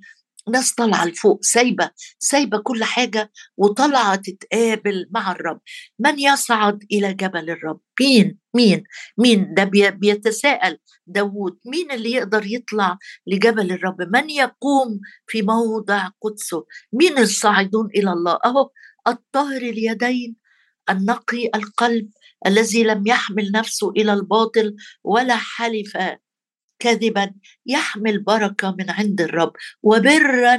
ناس 0.50 0.74
طالعه 0.74 1.06
لفوق 1.06 1.44
سايبة 1.44 1.90
سايبة 2.20 2.58
كل 2.58 2.84
حاجة 2.84 3.32
وطالعه 3.58 4.16
تتقابل 4.16 5.08
مع 5.12 5.32
الرب. 5.32 5.62
من 6.00 6.20
يصعد 6.20 6.84
إلى 6.92 7.14
جبل 7.14 7.50
الرب؟ 7.50 7.80
مين؟ 8.00 8.38
مين؟ 8.54 8.84
مين؟ 9.18 9.54
ده 9.54 9.64
بيتساءل 9.90 10.78
داوود. 11.08 11.60
مين 11.66 11.92
اللي 11.92 12.12
يقدر 12.12 12.46
يطلع 12.46 12.98
لجبل 13.28 13.72
الرب؟ 13.72 14.02
من 14.02 14.30
يقوم 14.30 15.00
في 15.28 15.42
موضع 15.42 16.10
قدسه؟ 16.22 16.66
مين 16.94 17.18
الصاعدون 17.18 17.90
إلى 17.96 18.12
الله؟ 18.12 18.40
أهو 18.46 18.70
الطاهر 19.08 19.62
اليدين 19.62 20.36
النقي 20.90 21.50
القلب 21.56 22.10
الذي 22.48 22.84
لم 22.84 23.08
يحمل 23.08 23.52
نفسه 23.52 23.90
إلى 23.90 24.14
الباطل 24.14 24.76
ولا 25.04 25.36
حلف 25.36 25.98
كذبا 26.80 27.34
يحمل 27.66 28.24
بركة 28.24 28.76
من 28.80 28.90
عند 28.90 29.22
الرب 29.22 29.54
وبرا 29.84 30.58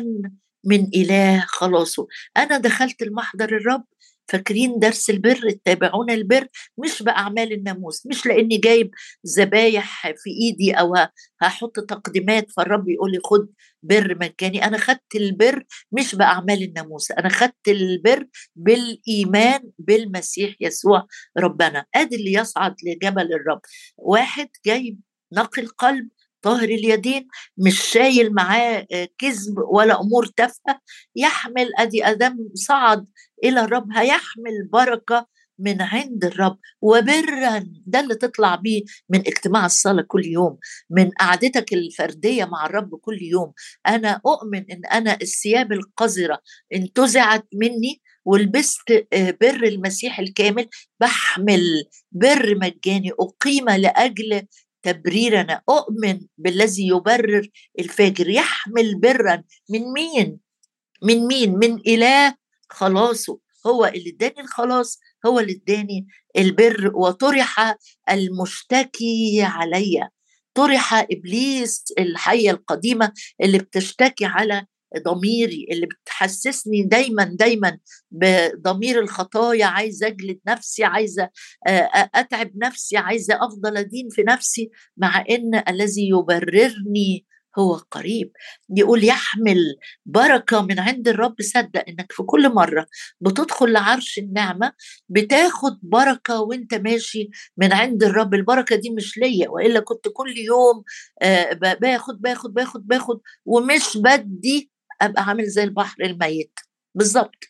من 0.65 0.89
إله 0.95 1.45
خلاصه. 1.49 2.07
أنا 2.37 2.59
دخلت 2.59 3.03
المحضر 3.03 3.57
الرب 3.57 3.85
فاكرين 4.29 4.79
درس 4.79 5.11
البر؟ 5.11 5.41
اتبعون 5.49 6.11
البر؟ 6.11 6.47
مش 6.79 7.03
بأعمال 7.03 7.53
الناموس 7.53 8.07
مش 8.07 8.27
لأني 8.27 8.57
جايب 8.57 8.91
ذبايح 9.27 10.03
في 10.03 10.31
إيدي 10.31 10.73
أو 10.73 10.95
هحط 11.41 11.81
تقديمات 11.81 12.51
فالرب 12.51 12.89
يقول 12.89 13.13
لي 13.13 13.19
خد 13.25 13.49
بر 13.83 14.15
مجاني. 14.21 14.65
أنا 14.65 14.79
خدت 14.79 15.15
البر 15.15 15.65
مش 15.93 16.15
بأعمال 16.15 16.63
الناموس 16.63 17.11
أنا 17.11 17.29
خدت 17.29 17.69
البر 17.69 18.27
بالإيمان 18.57 19.71
بالمسيح 19.79 20.55
يسوع 20.61 21.07
ربنا. 21.39 21.85
أدي 21.95 22.17
اللي 22.17 22.33
يصعد 22.33 22.75
لجبل 22.85 23.33
الرب. 23.33 23.61
واحد 23.97 24.49
جايب 24.67 25.01
نقي 25.33 25.63
القلب 25.63 26.09
طاهر 26.43 26.65
اليدين 26.65 27.29
مش 27.59 27.81
شايل 27.83 28.35
معاه 28.35 28.87
آه، 28.93 29.09
كذب 29.19 29.55
ولا 29.73 30.01
أمور 30.01 30.27
تافهة 30.27 30.81
يحمل 31.17 31.71
أدي 31.79 32.05
أدم 32.07 32.37
صعد 32.55 33.07
إلى 33.45 33.61
الرب 33.61 33.89
هيحمل 33.97 34.69
بركة 34.73 35.27
من 35.61 35.83
عند 35.83 36.25
الرب. 36.25 36.59
وبرا 36.81 37.67
ده 37.87 38.01
اللي 38.01 38.15
تطلع 38.15 38.55
بيه 38.55 38.83
من 39.11 39.19
اجتماع 39.21 39.67
الصلاة 39.67 40.03
كل 40.09 40.27
يوم 40.27 40.59
من 40.91 41.11
قعدتك 41.11 41.73
الفردية 41.73 42.45
مع 42.45 42.67
الرب 42.67 42.95
كل 42.95 43.19
يوم. 43.23 43.53
أنا 43.87 44.21
أؤمن 44.27 44.65
إن 44.71 44.87
أنا 44.93 45.19
الثياب 45.23 45.73
القذرة 45.73 46.41
انتزعت 46.75 47.47
مني 47.55 48.01
ولبست 48.25 49.07
آه، 49.13 49.31
بر 49.41 49.65
المسيح 49.65 50.19
الكامل 50.19 50.69
بحمل 51.01 51.85
بر 52.13 52.55
مجاني 52.55 53.11
أقيم 53.21 53.71
لأجل 53.71 54.43
تبريرنا 54.83 55.63
أؤمن 55.69 56.21
بالذي 56.39 56.87
يبرر 56.89 57.49
الفاجر. 57.79 58.31
يحمل 58.31 59.01
برا 59.01 59.43
من 59.71 59.93
مين؟ 59.93 60.39
من 61.03 61.27
مين؟ 61.27 61.59
من 61.59 61.81
إله 61.87 62.35
خلاصه. 62.71 63.39
هو 63.67 63.85
اللي 63.85 64.11
اداني 64.11 64.41
الخلاص 64.41 64.99
هو 65.27 65.41
اللي 65.41 65.53
اداني 65.53 66.07
البر. 66.37 66.93
وطرح 66.95 67.77
المشتكي 68.11 69.43
عليا 69.43 70.11
طرح 70.55 70.95
إبليس 70.95 71.85
الحية 71.99 72.51
القديمة 72.51 73.13
اللي 73.43 73.59
بتشتكي 73.59 74.25
على 74.25 74.67
ضميري 74.97 75.67
اللي 75.71 75.87
بتحسسني 75.87 76.83
دايما 76.83 77.25
دايما 77.25 77.79
بضمير 78.11 79.01
الخطايا 79.01 79.67
عايزة 79.67 80.07
أجلد 80.07 80.41
نفسي 80.49 80.85
عايزة 80.85 81.31
أتعب 82.15 82.51
نفسي 82.57 82.97
عايزة 82.97 83.35
أفضل 83.47 83.77
أدين 83.77 84.09
في 84.11 84.23
نفسي 84.23 84.71
مع 84.97 85.25
إن 85.31 85.63
الذي 85.69 86.09
يبررني 86.09 87.27
هو 87.59 87.75
قريب. 87.91 88.33
يقول 88.77 89.05
يحمل 89.05 89.77
بركة 90.07 90.63
من 90.63 90.79
عند 90.79 91.09
الرب. 91.09 91.35
صدق 91.43 91.85
إنك 91.89 92.13
في 92.13 92.23
كل 92.23 92.55
مرة 92.55 92.87
بتدخل 93.21 93.73
لعرش 93.73 94.19
النعمة 94.19 94.73
بتاخد 95.09 95.79
بركة 95.83 96.41
وأنت 96.41 96.75
ماشي 96.75 97.31
من 97.57 97.73
عند 97.73 98.03
الرب. 98.03 98.35
البركة 98.35 98.77
دي 98.77 98.91
مش 98.91 99.19
ليا 99.19 99.49
وإلا 99.49 99.81
كنت 99.81 100.09
كل 100.13 100.39
يوم 100.39 100.83
باخد 101.81 102.21
باخد 102.21 102.55
باخد 102.55 102.87
باخد 102.87 103.21
ومش 103.45 103.97
بدي 103.97 104.71
أبقى 105.01 105.23
عامل 105.25 105.47
زي 105.47 105.65
البحر 105.65 106.03
الميت. 106.05 106.59
بالظبط 106.95 107.45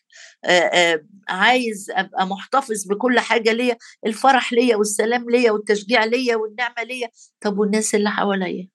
عايز 1.29 1.91
أبقى 1.91 2.27
محتفظ 2.27 2.87
بكل 2.87 3.19
حاجة 3.19 3.51
ليا 3.53 3.77
الفرح 4.05 4.53
ليا 4.53 4.75
والسلام 4.75 5.29
ليا 5.29 5.51
والتشجيع 5.51 6.03
ليا 6.05 6.35
والنعمة 6.35 6.83
ليا. 6.83 7.09
طب 7.41 7.59
والناس 7.59 7.95
اللي 7.95 8.09
حواليا؟ 8.09 8.67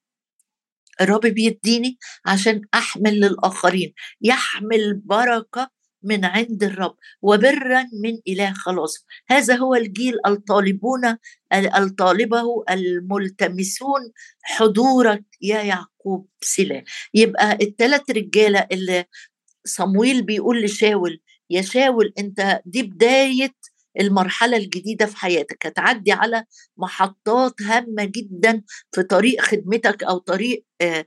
الرب 1.00 1.20
بيديني 1.20 1.98
عشان 2.26 2.60
أحمل 2.74 3.20
للآخرين 3.20 3.94
يحمل 4.20 4.94
بركة 5.04 5.70
من 6.02 6.24
عند 6.24 6.62
الرب 6.64 6.96
وبرا 7.22 7.82
من 7.82 8.18
إله 8.28 8.52
خلاص. 8.52 9.06
هذا 9.28 9.56
هو 9.56 9.74
الجيل 9.74 10.14
الطالبون 10.26 11.16
الطالبة 11.54 12.42
الملتمسون 12.70 14.00
حضورك 14.42 15.24
يا 15.42 15.62
يعقوب. 15.62 15.93
سلا 16.40 16.84
يبقى 17.14 17.58
الثلاث 17.62 18.10
رجالة 18.10 18.66
اللي 18.72 19.04
صمويل 19.66 20.22
بيقول 20.22 20.62
لشاول 20.62 21.20
يا 21.50 21.62
شاول 21.62 22.12
أنت 22.18 22.60
دي 22.66 22.82
بداية 22.82 23.54
المرحلة 24.00 24.56
الجديدة 24.56 25.06
في 25.06 25.16
حياتك. 25.16 25.66
هتعدي 25.66 26.12
على 26.12 26.44
محطات 26.76 27.62
هامة 27.62 28.04
جدا 28.04 28.62
في 28.92 29.02
طريق 29.02 29.40
خدمتك 29.40 30.02
أو 30.02 30.18
طريق 30.18 30.64
آه، 30.80 31.06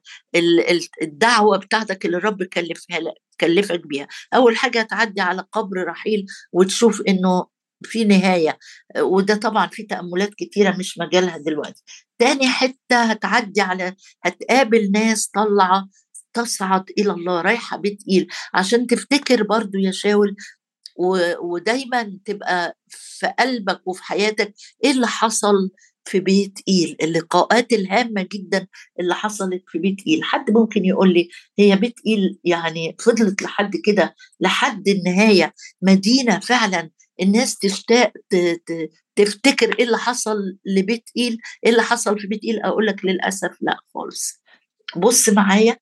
الدعوة 1.01 1.57
بتاعتك 1.57 2.05
اللي 2.05 2.17
الرب 2.17 2.43
كلفها 2.43 2.99
لك 2.99 3.13
كلفك 3.41 3.87
بيها. 3.87 4.07
أول 4.35 4.57
حاجة 4.57 4.79
هتعدي 4.79 5.21
على 5.21 5.45
قبر 5.51 5.83
رحيل 5.87 6.25
وتشوف 6.51 7.01
إنه 7.07 7.45
في 7.83 8.03
نهاية 8.03 8.57
وده 8.99 9.35
طبعا 9.35 9.67
في 9.67 9.83
تأملات 9.83 10.33
كتيرة 10.33 10.75
مش 10.79 10.97
مجالها 10.97 11.37
دلوقتي. 11.37 11.83
تاني 12.19 12.47
حتة 12.47 13.03
هتعدي 13.03 13.61
على 13.61 13.95
هتقابل 14.23 14.91
ناس 14.91 15.27
طالعة 15.27 15.89
تصعد 16.33 16.83
إلى 16.99 17.11
الله 17.11 17.41
رايحة 17.41 17.77
بيت 17.77 17.97
إيل 18.09 18.27
عشان 18.53 18.87
تفتكر 18.87 19.43
برضو 19.43 19.77
يا 19.77 19.91
شاول 19.91 20.35
ودايما 21.41 22.17
تبقى 22.25 22.77
في 22.89 23.27
قلبك 23.39 23.81
وفي 23.87 24.03
حياتك 24.03 24.53
إيه 24.83 24.91
اللي 24.91 25.07
حصل 25.07 25.69
في 26.05 26.19
بيت 26.19 26.59
ايل 26.67 26.97
اللقاءات 27.01 27.73
الهامة 27.73 28.27
جدا 28.33 28.67
اللي 28.99 29.15
حصلت 29.15 29.63
في 29.67 29.79
بيت 29.79 29.97
ايل 30.07 30.23
حد 30.23 30.51
ممكن 30.51 30.85
يقول 30.85 31.13
لي 31.13 31.29
هي 31.59 31.75
بيت 31.75 31.95
ايل 32.07 32.39
يعني 32.43 32.95
فضلت 32.99 33.41
لحد 33.41 33.71
كده 33.85 34.15
لحد 34.39 34.87
النهاية 34.87 35.53
مدينة 35.81 36.39
فعلا 36.39 36.89
الناس 37.21 37.57
تشتاق 37.57 38.11
تفتكر 39.15 39.75
إيه 39.79 39.85
اللي 39.85 39.97
حصل 39.97 40.37
لبيت 40.65 41.09
إيل 41.17 41.37
إيه 41.65 41.71
اللي 41.71 41.83
حصل 41.83 42.19
في 42.19 42.27
بيت 42.27 42.43
إيل؟ 42.43 42.59
أقول 42.63 42.85
لك 42.85 43.05
للأسف 43.05 43.51
لا 43.61 43.77
خالص. 43.93 44.41
بص 44.95 45.29
معايا 45.29 45.77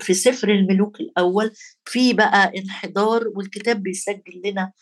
في 0.00 0.14
سفر 0.14 0.48
الملوك 0.48 1.00
الأول 1.00 1.52
في 1.84 2.12
بقى 2.12 2.52
انحدار 2.58 3.24
والكتاب 3.36 3.82
بيسجل 3.82 4.42
لنا 4.44 4.72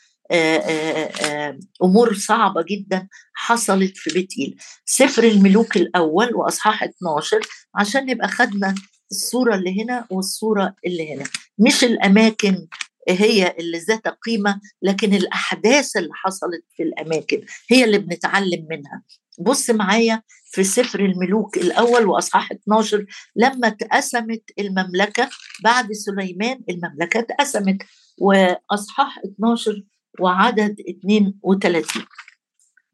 أمور 1.82 2.14
صعبة 2.14 2.62
جدا 2.70 3.09
حصلت 3.35 3.96
في 3.96 4.11
بيت 4.14 4.28
إيل. 4.38 4.56
سفر 4.85 5.24
الملوك 5.24 5.76
الأول 5.76 6.35
وأصحاح 6.35 6.82
12 6.82 7.40
عشان 7.74 8.06
نبقى 8.06 8.28
خدنا 8.28 8.74
الصورة 9.11 9.54
اللي 9.54 9.82
هنا 9.85 10.06
والصورة 10.11 10.74
اللي 10.87 11.14
هنا. 11.14 11.24
مش 11.59 11.85
الأماكن 11.85 12.66
هي 13.08 13.54
اللي 13.58 13.78
ذات 13.78 14.08
قيمة 14.08 14.60
لكن 14.82 15.14
الأحداث 15.14 15.96
اللي 15.96 16.14
حصلت 16.14 16.64
في 16.76 16.82
الأماكن 16.82 17.44
هي 17.70 17.84
اللي 17.84 17.98
بنتعلم 17.98 18.66
منها. 18.70 19.02
بص 19.38 19.70
معايا 19.70 20.22
في 20.44 20.64
سفر 20.64 21.00
الملوك 21.00 21.56
الأول 21.56 22.06
وأصحاح 22.06 22.52
12 22.52 23.06
لما 23.36 23.68
اتقسمت 23.68 24.42
المملكة 24.58 25.30
بعد 25.64 25.92
سليمان 25.92 26.60
المملكة 26.70 27.20
اتقسمت 27.20 27.76
وأصحاح 28.18 29.18
12 29.18 29.82
وعدد 30.20 30.76
32 30.88 31.82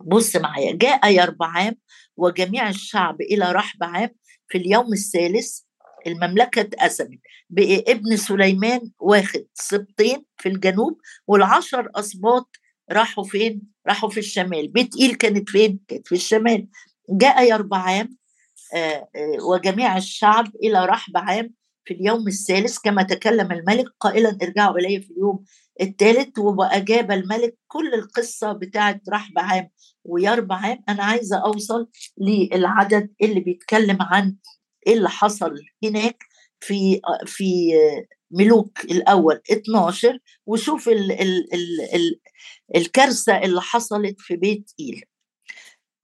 بص 0.04 0.36
معايا 0.36 0.76
جاء 0.76 1.12
يربعام 1.12 1.76
وجميع 2.16 2.68
الشعب 2.68 3.20
إلى 3.20 3.52
رحبعام 3.52 4.10
في 4.48 4.58
اليوم 4.58 4.92
الثالث 4.92 5.58
المملكة 6.06 6.60
اتقسمت 6.60 7.18
بقى 7.50 7.84
ابن 7.88 8.16
سليمان 8.16 8.90
واخد 8.98 9.44
سبطين 9.54 10.24
في 10.36 10.48
الجنوب 10.48 11.00
والعشر 11.26 11.90
أسباط 11.94 12.56
راحوا 12.92 13.24
فين؟ 13.24 13.62
راحوا 13.88 14.08
في 14.08 14.20
الشمال. 14.20 14.68
بيت 14.68 14.96
إيل 15.00 15.14
كانت 15.14 15.50
فين؟ 15.50 15.80
كانت 15.88 16.08
في 16.08 16.14
الشمال. 16.14 16.68
جاء 17.10 17.50
يربعام 17.50 18.16
آه، 18.74 19.08
آه، 19.16 19.44
وجميع 19.44 19.96
الشعب 19.96 20.46
إلى 20.62 20.86
رحبعام 20.86 21.50
في 21.84 21.94
اليوم 21.94 22.28
الثالث. 22.28 22.78
كما 22.78 23.02
تكلم 23.02 23.52
الملك 23.52 23.86
قائلا 24.00 24.38
ارجعوا 24.42 24.78
إلي 24.78 25.00
في 25.00 25.10
اليوم 25.10 25.44
الثالث. 25.80 26.38
وأجاب 26.38 27.10
الملك 27.12 27.56
كل 27.68 27.94
القصة 27.94 28.52
بتاعت 28.52 29.00
رحبعام 29.08 29.70
ويربعام 30.04 30.82
أنا 30.88 31.02
عايزة 31.04 31.36
أوصل 31.36 31.88
للعدد 32.18 33.10
اللي 33.22 33.40
بيتكلم 33.40 33.98
عن 34.00 34.36
إيه 34.86 34.94
اللي 34.94 35.08
حصل 35.10 35.54
هناك 35.84 36.24
في 36.60 37.00
في 37.26 37.72
ملوك 38.30 38.84
الأول 38.84 39.40
12 39.52 40.18
وشوف 40.46 40.88
ال 40.88 41.12
ال 41.12 41.54
ال 41.54 41.80
ال 41.94 42.20
الكارثة 42.76 43.38
اللي 43.38 43.60
حصلت 43.62 44.16
في 44.20 44.36
بيت 44.36 44.70
إيل. 44.80 45.04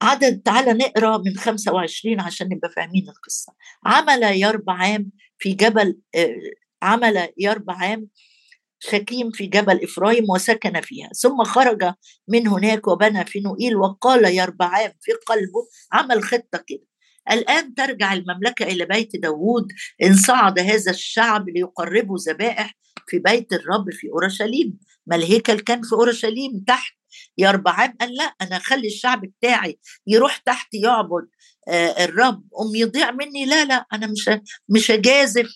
عدد 0.01 0.41
تعالى 0.41 0.73
نقرأ 0.73 1.17
من 1.17 1.37
25 1.37 2.19
عشان 2.21 2.47
نبقى 2.47 2.69
فاهمين 2.75 3.09
القصة. 3.09 3.53
عمل 3.85 4.23
يربعام 4.23 5.11
في 5.39 5.53
جبل 5.53 5.99
عمل 6.81 7.29
يربعام 7.37 8.07
شكيم 8.79 9.31
في 9.31 9.45
جبل 9.47 9.83
إفرايم 9.83 10.25
وسكن 10.29 10.81
فيها. 10.81 11.09
ثم 11.21 11.43
خرج 11.43 11.93
من 12.27 12.47
هناك 12.47 12.87
وبنى 12.87 13.25
في 13.25 13.39
نوئيل 13.39 13.75
وقال 13.75 14.25
يربعام 14.35 14.91
في 15.01 15.11
قلبه 15.27 15.67
عمل 15.93 16.23
خطة 16.23 16.63
كده. 16.67 16.88
الآن 17.31 17.73
ترجع 17.73 18.13
المملكة 18.13 18.65
إلى 18.65 18.85
بيت 18.85 19.15
داوود 19.15 19.67
إن 20.03 20.15
صعد 20.15 20.59
هذا 20.59 20.91
الشعب 20.91 21.49
ليقربوا 21.49 22.17
ذبائح 22.17 22.77
في 23.07 23.19
بيت 23.19 23.53
الرب 23.53 23.91
في 23.91 24.09
أورشليم. 24.09 24.79
ما 25.07 25.15
الهيكل 25.15 25.59
كان 25.59 25.81
في 25.81 25.93
أورشليم؟ 25.93 26.63
تحت. 26.67 26.93
يربعام 27.37 27.93
قال 28.01 28.15
لا 28.15 28.23
أنا 28.23 28.57
أخلي 28.57 28.87
الشعب 28.87 29.21
بتاعي 29.21 29.79
يروح 30.07 30.37
تحت 30.37 30.73
يعبد 30.73 31.27
آه 31.67 32.05
الرب. 32.05 32.43
أم 32.61 32.75
يضيع 32.75 33.11
مني. 33.11 33.45
لا 33.45 33.65
لا 33.65 33.85
أنا 33.93 34.07
مش 34.07 34.29
مش 34.69 34.91
هجازف. 34.91 35.47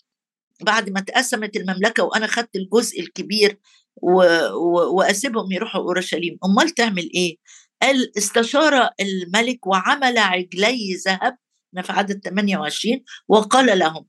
بعد 0.61 0.89
ما 0.89 0.99
اتقسمت 0.99 1.55
المملكة 1.55 2.03
وأنا 2.03 2.27
خدت 2.27 2.55
الجزء 2.55 2.99
الكبير 2.99 3.59
و... 3.95 4.23
و... 4.53 4.95
وأسيبهم 4.97 5.51
يروحوا 5.51 5.81
أورشليم. 5.81 6.37
أمال 6.45 6.69
تعمل 6.69 7.09
إيه؟ 7.15 7.37
قال 7.81 8.17
استشار 8.17 8.89
الملك 9.01 9.67
وعمل 9.67 10.17
عجلي 10.17 10.95
ذهب 11.05 11.37
في 11.81 11.91
عدد 11.91 12.21
28 12.23 13.03
وقال 13.27 13.79
لهم 13.79 14.05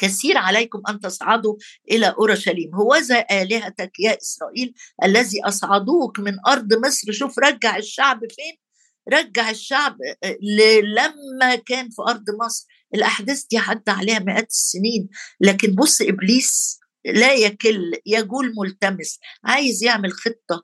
كثير 0.00 0.38
عليكم 0.38 0.82
أن 0.88 1.00
تصعدوا 1.00 1.56
إلى 1.90 2.14
أورشليم. 2.18 2.74
هوذا 2.74 3.24
آلهتك 3.30 4.00
يا 4.00 4.16
إسرائيل 4.22 4.74
الذي 5.04 5.44
أصعدوك 5.44 6.20
من 6.20 6.32
أرض 6.48 6.74
مصر. 6.86 7.12
شوف 7.12 7.38
رجع 7.38 7.76
الشعب 7.76 8.18
فين؟ 8.18 8.56
رجع 9.12 9.50
الشعب 9.50 9.96
آه، 10.24 10.36
لما 10.82 11.54
كان 11.54 11.90
في 11.90 12.02
أرض 12.08 12.24
مصر. 12.44 12.66
الأحداث 12.94 13.44
دي 13.50 13.58
عدى 13.58 13.90
عليها 13.90 14.18
مئات 14.18 14.50
السنين. 14.50 15.08
لكن 15.40 15.74
بص 15.74 16.00
إبليس 16.00 16.80
لا 17.04 17.32
يكل 17.32 17.92
يجول 18.06 18.52
ملتمس. 18.58 19.18
عايز 19.44 19.84
يعمل 19.84 20.12
خطة 20.12 20.54
آه، 20.54 20.62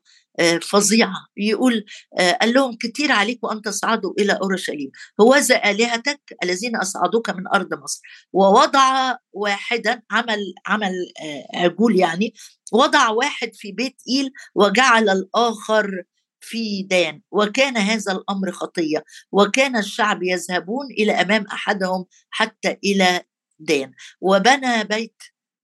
فظيعة. 0.63 1.15
يقول 1.37 1.85
آه، 2.19 2.33
قال 2.33 2.55
لهم 2.55 2.77
كتير 2.77 3.13
عليكم 3.13 3.49
أن 3.49 3.63
تصعدوا 3.63 4.13
إلى 4.19 4.33
أورشليم. 4.43 4.91
هوذا 5.21 5.71
آلهتك 5.71 6.21
الذين 6.43 6.77
أصعدوك 6.77 7.31
من 7.31 7.49
أرض 7.55 7.75
مصر. 7.75 8.01
ووضع 8.33 9.17
واحدا 9.33 10.03
عمل 10.11 10.55
عمل 10.67 10.93
آه، 11.23 11.59
عجول 11.59 11.99
يعني 11.99 12.35
وضع 12.73 13.09
واحد 13.09 13.51
في 13.55 13.73
بيت 13.73 13.97
إيل 14.09 14.31
وجعل 14.55 15.09
الآخر 15.09 16.03
في 16.41 16.83
دان. 16.83 17.23
وكان 17.31 17.77
هذا 17.77 18.13
الأمر 18.13 18.53
خطية. 18.53 19.05
وكان 19.33 19.77
الشعب 19.77 20.23
يذهبون 20.23 20.87
إلى 20.99 21.13
أمام 21.13 21.45
أحدهم 21.53 22.05
حتى 22.31 22.77
إلى 22.85 23.21
دان. 23.59 23.93
وبنى 24.21 24.85
بيت 24.85 25.23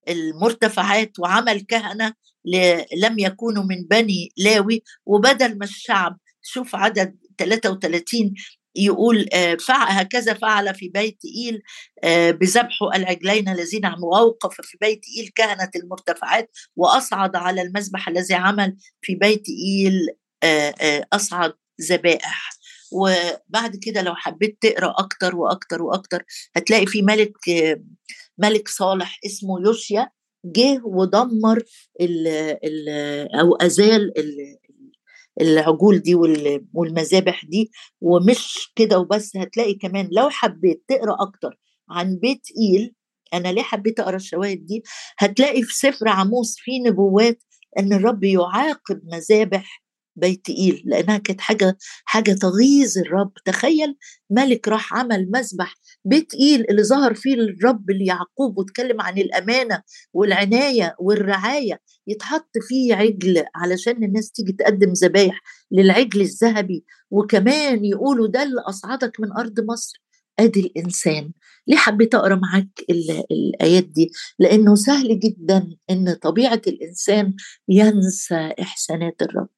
المرتفعات 0.08 1.18
وعمل 1.18 1.60
كهنة 1.60 2.14
لم 2.96 3.18
يكونوا 3.18 3.64
من 3.64 3.86
بني 3.90 4.32
لاوي. 4.36 4.82
وبدل 5.06 5.58
ما 5.58 5.64
الشعب 5.64 6.18
شوف 6.42 6.76
عدد 6.76 7.16
33 7.38 8.34
يقول 8.76 9.26
آه، 9.32 9.56
هكذا 9.68 10.34
فعل 10.34 10.74
في 10.74 10.88
بيت 10.88 11.18
إيل 11.36 11.62
آه، 12.04 12.30
بذبح 12.30 12.78
العجلين 12.94 13.48
الذين 13.48 13.86
ووقف 14.02 14.60
في 14.60 14.78
بيت 14.80 15.00
إيل 15.18 15.28
كهنة 15.34 15.70
المرتفعات 15.76 16.50
وأصعد 16.76 17.36
على 17.36 17.62
المذبح 17.62 18.08
الذي 18.08 18.34
عمل 18.34 18.76
في 19.00 19.14
بيت 19.14 19.44
إيل 19.48 20.06
آه، 20.42 21.06
أصعد 21.12 21.52
ذبائح. 21.80 22.50
وبعد 22.92 23.76
كده 23.82 24.02
لو 24.02 24.14
حبيت 24.14 24.58
تقرا 24.60 24.94
أكتر 24.98 25.36
وأكتر 25.36 25.82
وأكتر 25.82 26.24
هتلاقي 26.56 26.86
في 26.86 27.02
ملك 27.02 27.36
ملك 28.38 28.68
صالح 28.68 29.20
اسمه 29.26 29.60
يوشيا 29.60 30.10
جه 30.44 30.80
ودمر 30.84 31.62
ال 32.00 32.28
ال 32.64 32.88
أو 33.40 33.56
أزال 33.56 34.18
ال 34.18 34.56
العجول 35.40 35.98
دي 35.98 36.14
والمذابح 36.74 37.44
دي 37.44 37.70
ومش 38.00 38.72
كده 38.76 38.98
وبس. 38.98 39.36
هتلاقي 39.36 39.74
كمان 39.74 40.08
لو 40.12 40.30
حبيت 40.30 40.84
تقرا 40.88 41.16
أكتر 41.20 41.58
عن 41.90 42.16
بيت 42.16 42.42
إيل 42.58 42.94
أنا 43.34 43.48
ليه 43.52 43.62
حبيت 43.62 44.00
أقرأ 44.00 44.16
الشواهد 44.16 44.66
دي؟ 44.66 44.82
هتلاقي 45.18 45.62
في 45.62 45.74
سفر 45.78 46.08
عموس 46.08 46.56
في 46.58 46.78
نبوات 46.78 47.42
إن 47.78 47.92
الرب 47.92 48.24
يعاقب 48.24 49.00
مذابح 49.04 49.81
بيت 50.16 50.48
إيل 50.50 50.82
لأنها 50.86 51.18
كانت 51.18 51.40
حاجة 51.40 51.76
حاجة 52.04 52.32
تغيظ 52.32 52.98
الرب. 52.98 53.32
تخيل 53.44 53.96
ملك 54.30 54.68
راح 54.68 54.94
عمل 54.94 55.30
مسبح 55.30 55.74
بيت 56.04 56.34
إيل 56.34 56.64
اللي 56.70 56.82
ظهر 56.84 57.14
فيه 57.14 57.34
الرب 57.34 57.90
ليعقوب 57.90 58.58
واتكلم 58.58 59.00
عن 59.00 59.18
الأمانة 59.18 59.82
والعناية 60.12 60.94
والرعاية 60.98 61.80
يتحط 62.06 62.50
فيه 62.68 62.94
عجل 62.94 63.44
علشان 63.54 64.04
الناس 64.04 64.30
تيجي 64.30 64.52
تقدم 64.52 64.92
ذبايح 64.92 65.40
للعجل 65.72 66.20
الذهبي. 66.20 66.84
وكمان 67.10 67.84
يقولوا 67.84 68.26
ده 68.28 68.42
اللي 68.42 68.60
أصعدك 68.60 69.20
من 69.20 69.32
أرض 69.32 69.60
مصر. 69.60 70.02
أدي 70.38 70.60
الإنسان. 70.60 71.32
ليه 71.66 71.76
حبيت 71.76 72.14
أقرأ 72.14 72.34
معاك 72.34 72.68
الآيات 73.30 73.84
دي؟ 73.84 74.10
لأنه 74.38 74.74
سهل 74.74 75.20
جدا 75.20 75.68
إن 75.90 76.14
طبيعة 76.22 76.62
الإنسان 76.66 77.34
ينسى 77.68 78.54
إحسانات 78.60 79.22
الرب. 79.22 79.48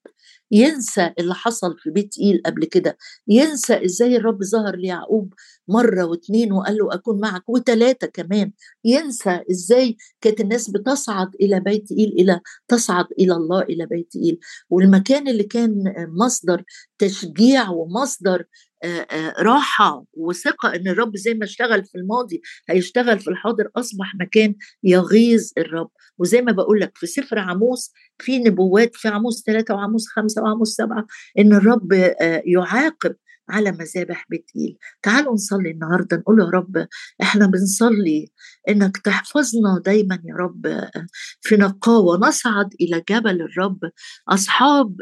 ينسى 0.54 1.10
اللي 1.18 1.34
حصل 1.34 1.78
في 1.78 1.90
بيت 1.90 2.14
إيل 2.20 2.42
قبل 2.46 2.64
كده 2.64 2.96
ينسى 3.28 3.84
إزاي 3.84 4.16
الرب 4.16 4.42
ظهر 4.44 4.76
ليعقوب 4.76 5.34
مرة 5.68 6.04
واثنين 6.04 6.52
وقال 6.52 6.76
له 6.76 6.94
أكون 6.94 7.20
معك 7.20 7.48
وثلاثة 7.48 8.06
كمان 8.06 8.52
ينسى 8.84 9.40
إزاي 9.50 9.96
كانت 10.20 10.40
الناس 10.40 10.70
بتصعد 10.70 11.34
إلى 11.40 11.60
بيت 11.60 11.92
إيل 11.92 12.08
إلى 12.18 12.40
تصعد 12.68 13.06
إلى 13.18 13.32
الله 13.34 13.62
إلى 13.62 13.86
بيت 13.86 14.12
إيل 14.16 14.38
والمكان 14.70 15.28
اللي 15.28 15.44
كان 15.44 15.74
مصدر 16.18 16.64
تشجيع 16.98 17.70
ومصدر 17.70 18.44
راحة 19.38 20.04
وثقة 20.14 20.74
إن 20.74 20.88
الرب 20.88 21.16
زي 21.16 21.34
ما 21.34 21.44
اشتغل 21.44 21.84
في 21.84 21.98
الماضي 21.98 22.42
هيشتغل 22.68 23.18
في 23.20 23.30
الحاضر 23.30 23.70
أصبح 23.76 24.14
مكان 24.20 24.54
يغيظ 24.84 25.50
الرب. 25.58 25.90
وزي 26.18 26.42
ما 26.42 26.53
بقول 26.53 26.81
لك 26.81 26.92
في 26.94 27.07
سفر 27.07 27.38
عموس 27.38 27.92
في 28.18 28.38
نبوات 28.38 28.96
في 28.96 29.09
عموس 29.09 29.42
ثلاثة 29.46 29.74
وعموس 29.74 30.09
خمسة 30.09 30.42
وعموس 30.42 30.74
سبعة 30.74 31.07
إن 31.38 31.53
الرب 31.53 31.92
يعاقب 32.46 33.16
على 33.48 33.72
مذابح 33.72 34.27
بتقيل. 34.31 34.79
تعالوا 35.03 35.35
نصلي 35.35 35.70
النهاردة 35.70 36.16
نقول 36.16 36.40
يا 36.40 36.46
رب 36.46 36.87
إحنا 37.22 37.46
بنصلي 37.46 38.29
إنك 38.68 38.96
تحفظنا 38.96 39.83
دايما 39.85 40.18
يا 40.24 40.35
رب 40.35 40.88
في 41.40 41.57
نقاوة. 41.57 42.18
نصعد 42.18 42.74
إلى 42.81 43.03
جبل 43.11 43.42
الرب. 43.42 43.79
أصحاب 44.29 44.96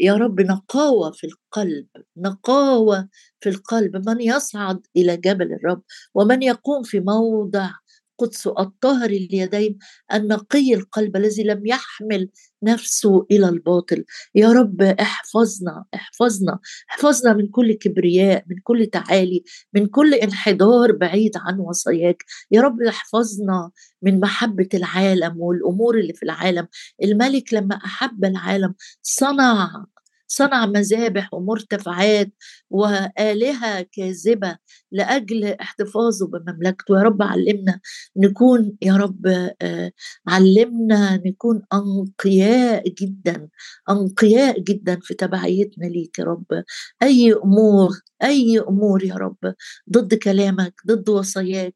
يا 0.00 0.14
رب 0.16 0.40
نقاوة 0.40 1.10
في 1.10 1.26
القلب 1.26 1.86
نقاوة 2.16 3.08
في 3.40 3.48
القلب. 3.48 4.08
من 4.08 4.20
يصعد 4.20 4.86
إلى 4.96 5.16
جبل 5.16 5.52
الرب؟ 5.52 5.82
ومن 6.14 6.42
يقوم 6.42 6.82
في 6.82 7.00
موضع 7.00 7.70
قدس 8.18 8.46
الطاهر 8.46 9.10
اليدين 9.10 9.78
النقي 10.14 10.74
القلب 10.74 11.16
الذي 11.16 11.42
لم 11.42 11.66
يحمل 11.66 12.28
نفسه 12.62 13.26
إلى 13.30 13.48
الباطل. 13.48 14.04
يا 14.34 14.52
رب 14.52 14.82
احفظنا 14.82 15.84
احفظنا 15.94 16.58
احفظنا 16.90 17.32
من 17.32 17.48
كل 17.48 17.72
كبرياء 17.72 18.44
من 18.46 18.56
كل 18.62 18.86
تعالي 18.86 19.44
من 19.74 19.86
كل 19.86 20.14
انحدار 20.14 20.92
بعيد 20.92 21.32
عن 21.36 21.58
وصاياك. 21.58 22.24
يا 22.50 22.60
رب 22.60 22.82
احفظنا 22.82 23.70
من 24.02 24.20
محبة 24.20 24.68
العالم 24.74 25.40
والأمور 25.40 25.98
اللي 25.98 26.12
في 26.12 26.22
العالم. 26.22 26.68
الملك 27.02 27.54
لما 27.54 27.74
أحب 27.74 28.24
العالم 28.24 28.74
صنع 29.02 29.86
صنع 30.32 30.66
مذابح 30.66 31.34
ومرتفعات 31.34 32.32
وآلهة 32.70 33.86
كاذبة 33.92 34.56
لأجل 34.92 35.44
احتفاظه 35.44 36.26
بمملكته. 36.26 36.96
يا 36.98 37.02
رب 37.02 37.22
علمنا 37.22 37.80
نكون 38.16 38.76
يا 38.82 38.96
رب 38.96 39.26
آه، 39.62 39.92
علمنا 40.28 41.16
نكون 41.26 41.62
أنقياء 41.72 42.88
جدا 42.88 43.48
أنقياء 43.90 44.60
جدا 44.60 44.98
في 45.02 45.14
تبعيتنا 45.14 45.86
ليك 45.86 46.18
يا 46.18 46.24
رب. 46.24 46.64
أي 47.02 47.32
أمور 47.32 47.90
أي 48.22 48.58
أمور 48.58 49.04
يا 49.04 49.14
رب 49.14 49.54
ضد 49.92 50.14
كلامك 50.14 50.74
ضد 50.86 51.08
وصاياك 51.08 51.74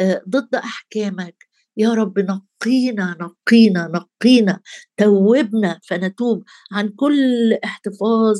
آه، 0.00 0.22
ضد 0.28 0.54
أحكامك 0.54 1.48
يا 1.76 1.94
رب 1.94 2.18
نقينا 2.62 3.16
نقينا 3.20 3.90
نقينا 3.94 4.60
توبنا 4.96 5.80
فنتوب 5.88 6.44
عن 6.72 6.88
كل 6.88 7.52
احتفاظ 7.64 8.38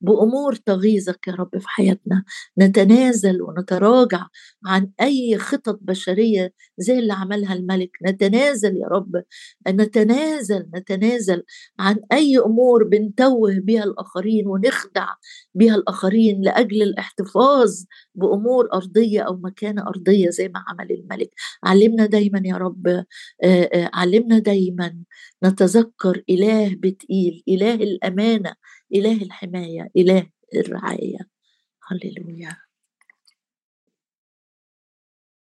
بأمور 0.00 0.54
تغيظك 0.54 1.28
يا 1.28 1.32
رب 1.32 1.58
في 1.58 1.68
حياتنا. 1.68 2.24
نتنازل 2.58 3.42
ونتراجع 3.42 4.26
عن 4.66 4.90
أي 5.00 5.38
خطط 5.38 5.78
بشرية 5.82 6.52
زي 6.78 6.98
اللي 6.98 7.12
عملها 7.12 7.54
الملك. 7.54 7.90
نتنازل 8.06 8.76
يا 8.76 8.86
رب 8.86 9.22
نتنازل 9.68 10.66
نتنازل 10.74 11.42
عن 11.78 11.96
أي 12.12 12.38
أمور 12.38 12.84
بنتوه 12.84 13.58
بها 13.60 13.84
الآخرين 13.84 14.46
ونخدع 14.46 15.06
بها 15.54 15.74
الآخرين 15.74 16.42
لأجل 16.42 16.82
الاحتفاظ 16.82 17.84
بأمور 18.14 18.68
أرضية 18.72 19.20
أو 19.20 19.36
مكانة 19.36 19.82
أرضية 19.88 20.30
زي 20.30 20.48
ما 20.48 20.64
عمل 20.68 20.92
الملك. 20.92 21.30
علمنا 21.64 22.06
دايما 22.06 22.42
يا 22.44 22.56
رب 22.56 23.04
علمنا 23.94 24.38
دايما 24.38 25.04
نتذكر 25.44 26.22
إله 26.30 26.74
بتقيل 26.74 27.42
إله 27.48 27.74
الأمانة 27.74 28.54
إله 28.94 29.22
الحماية 29.22 29.90
إله 29.96 30.26
الرعاية. 30.56 31.18
هللويا. 31.88 32.69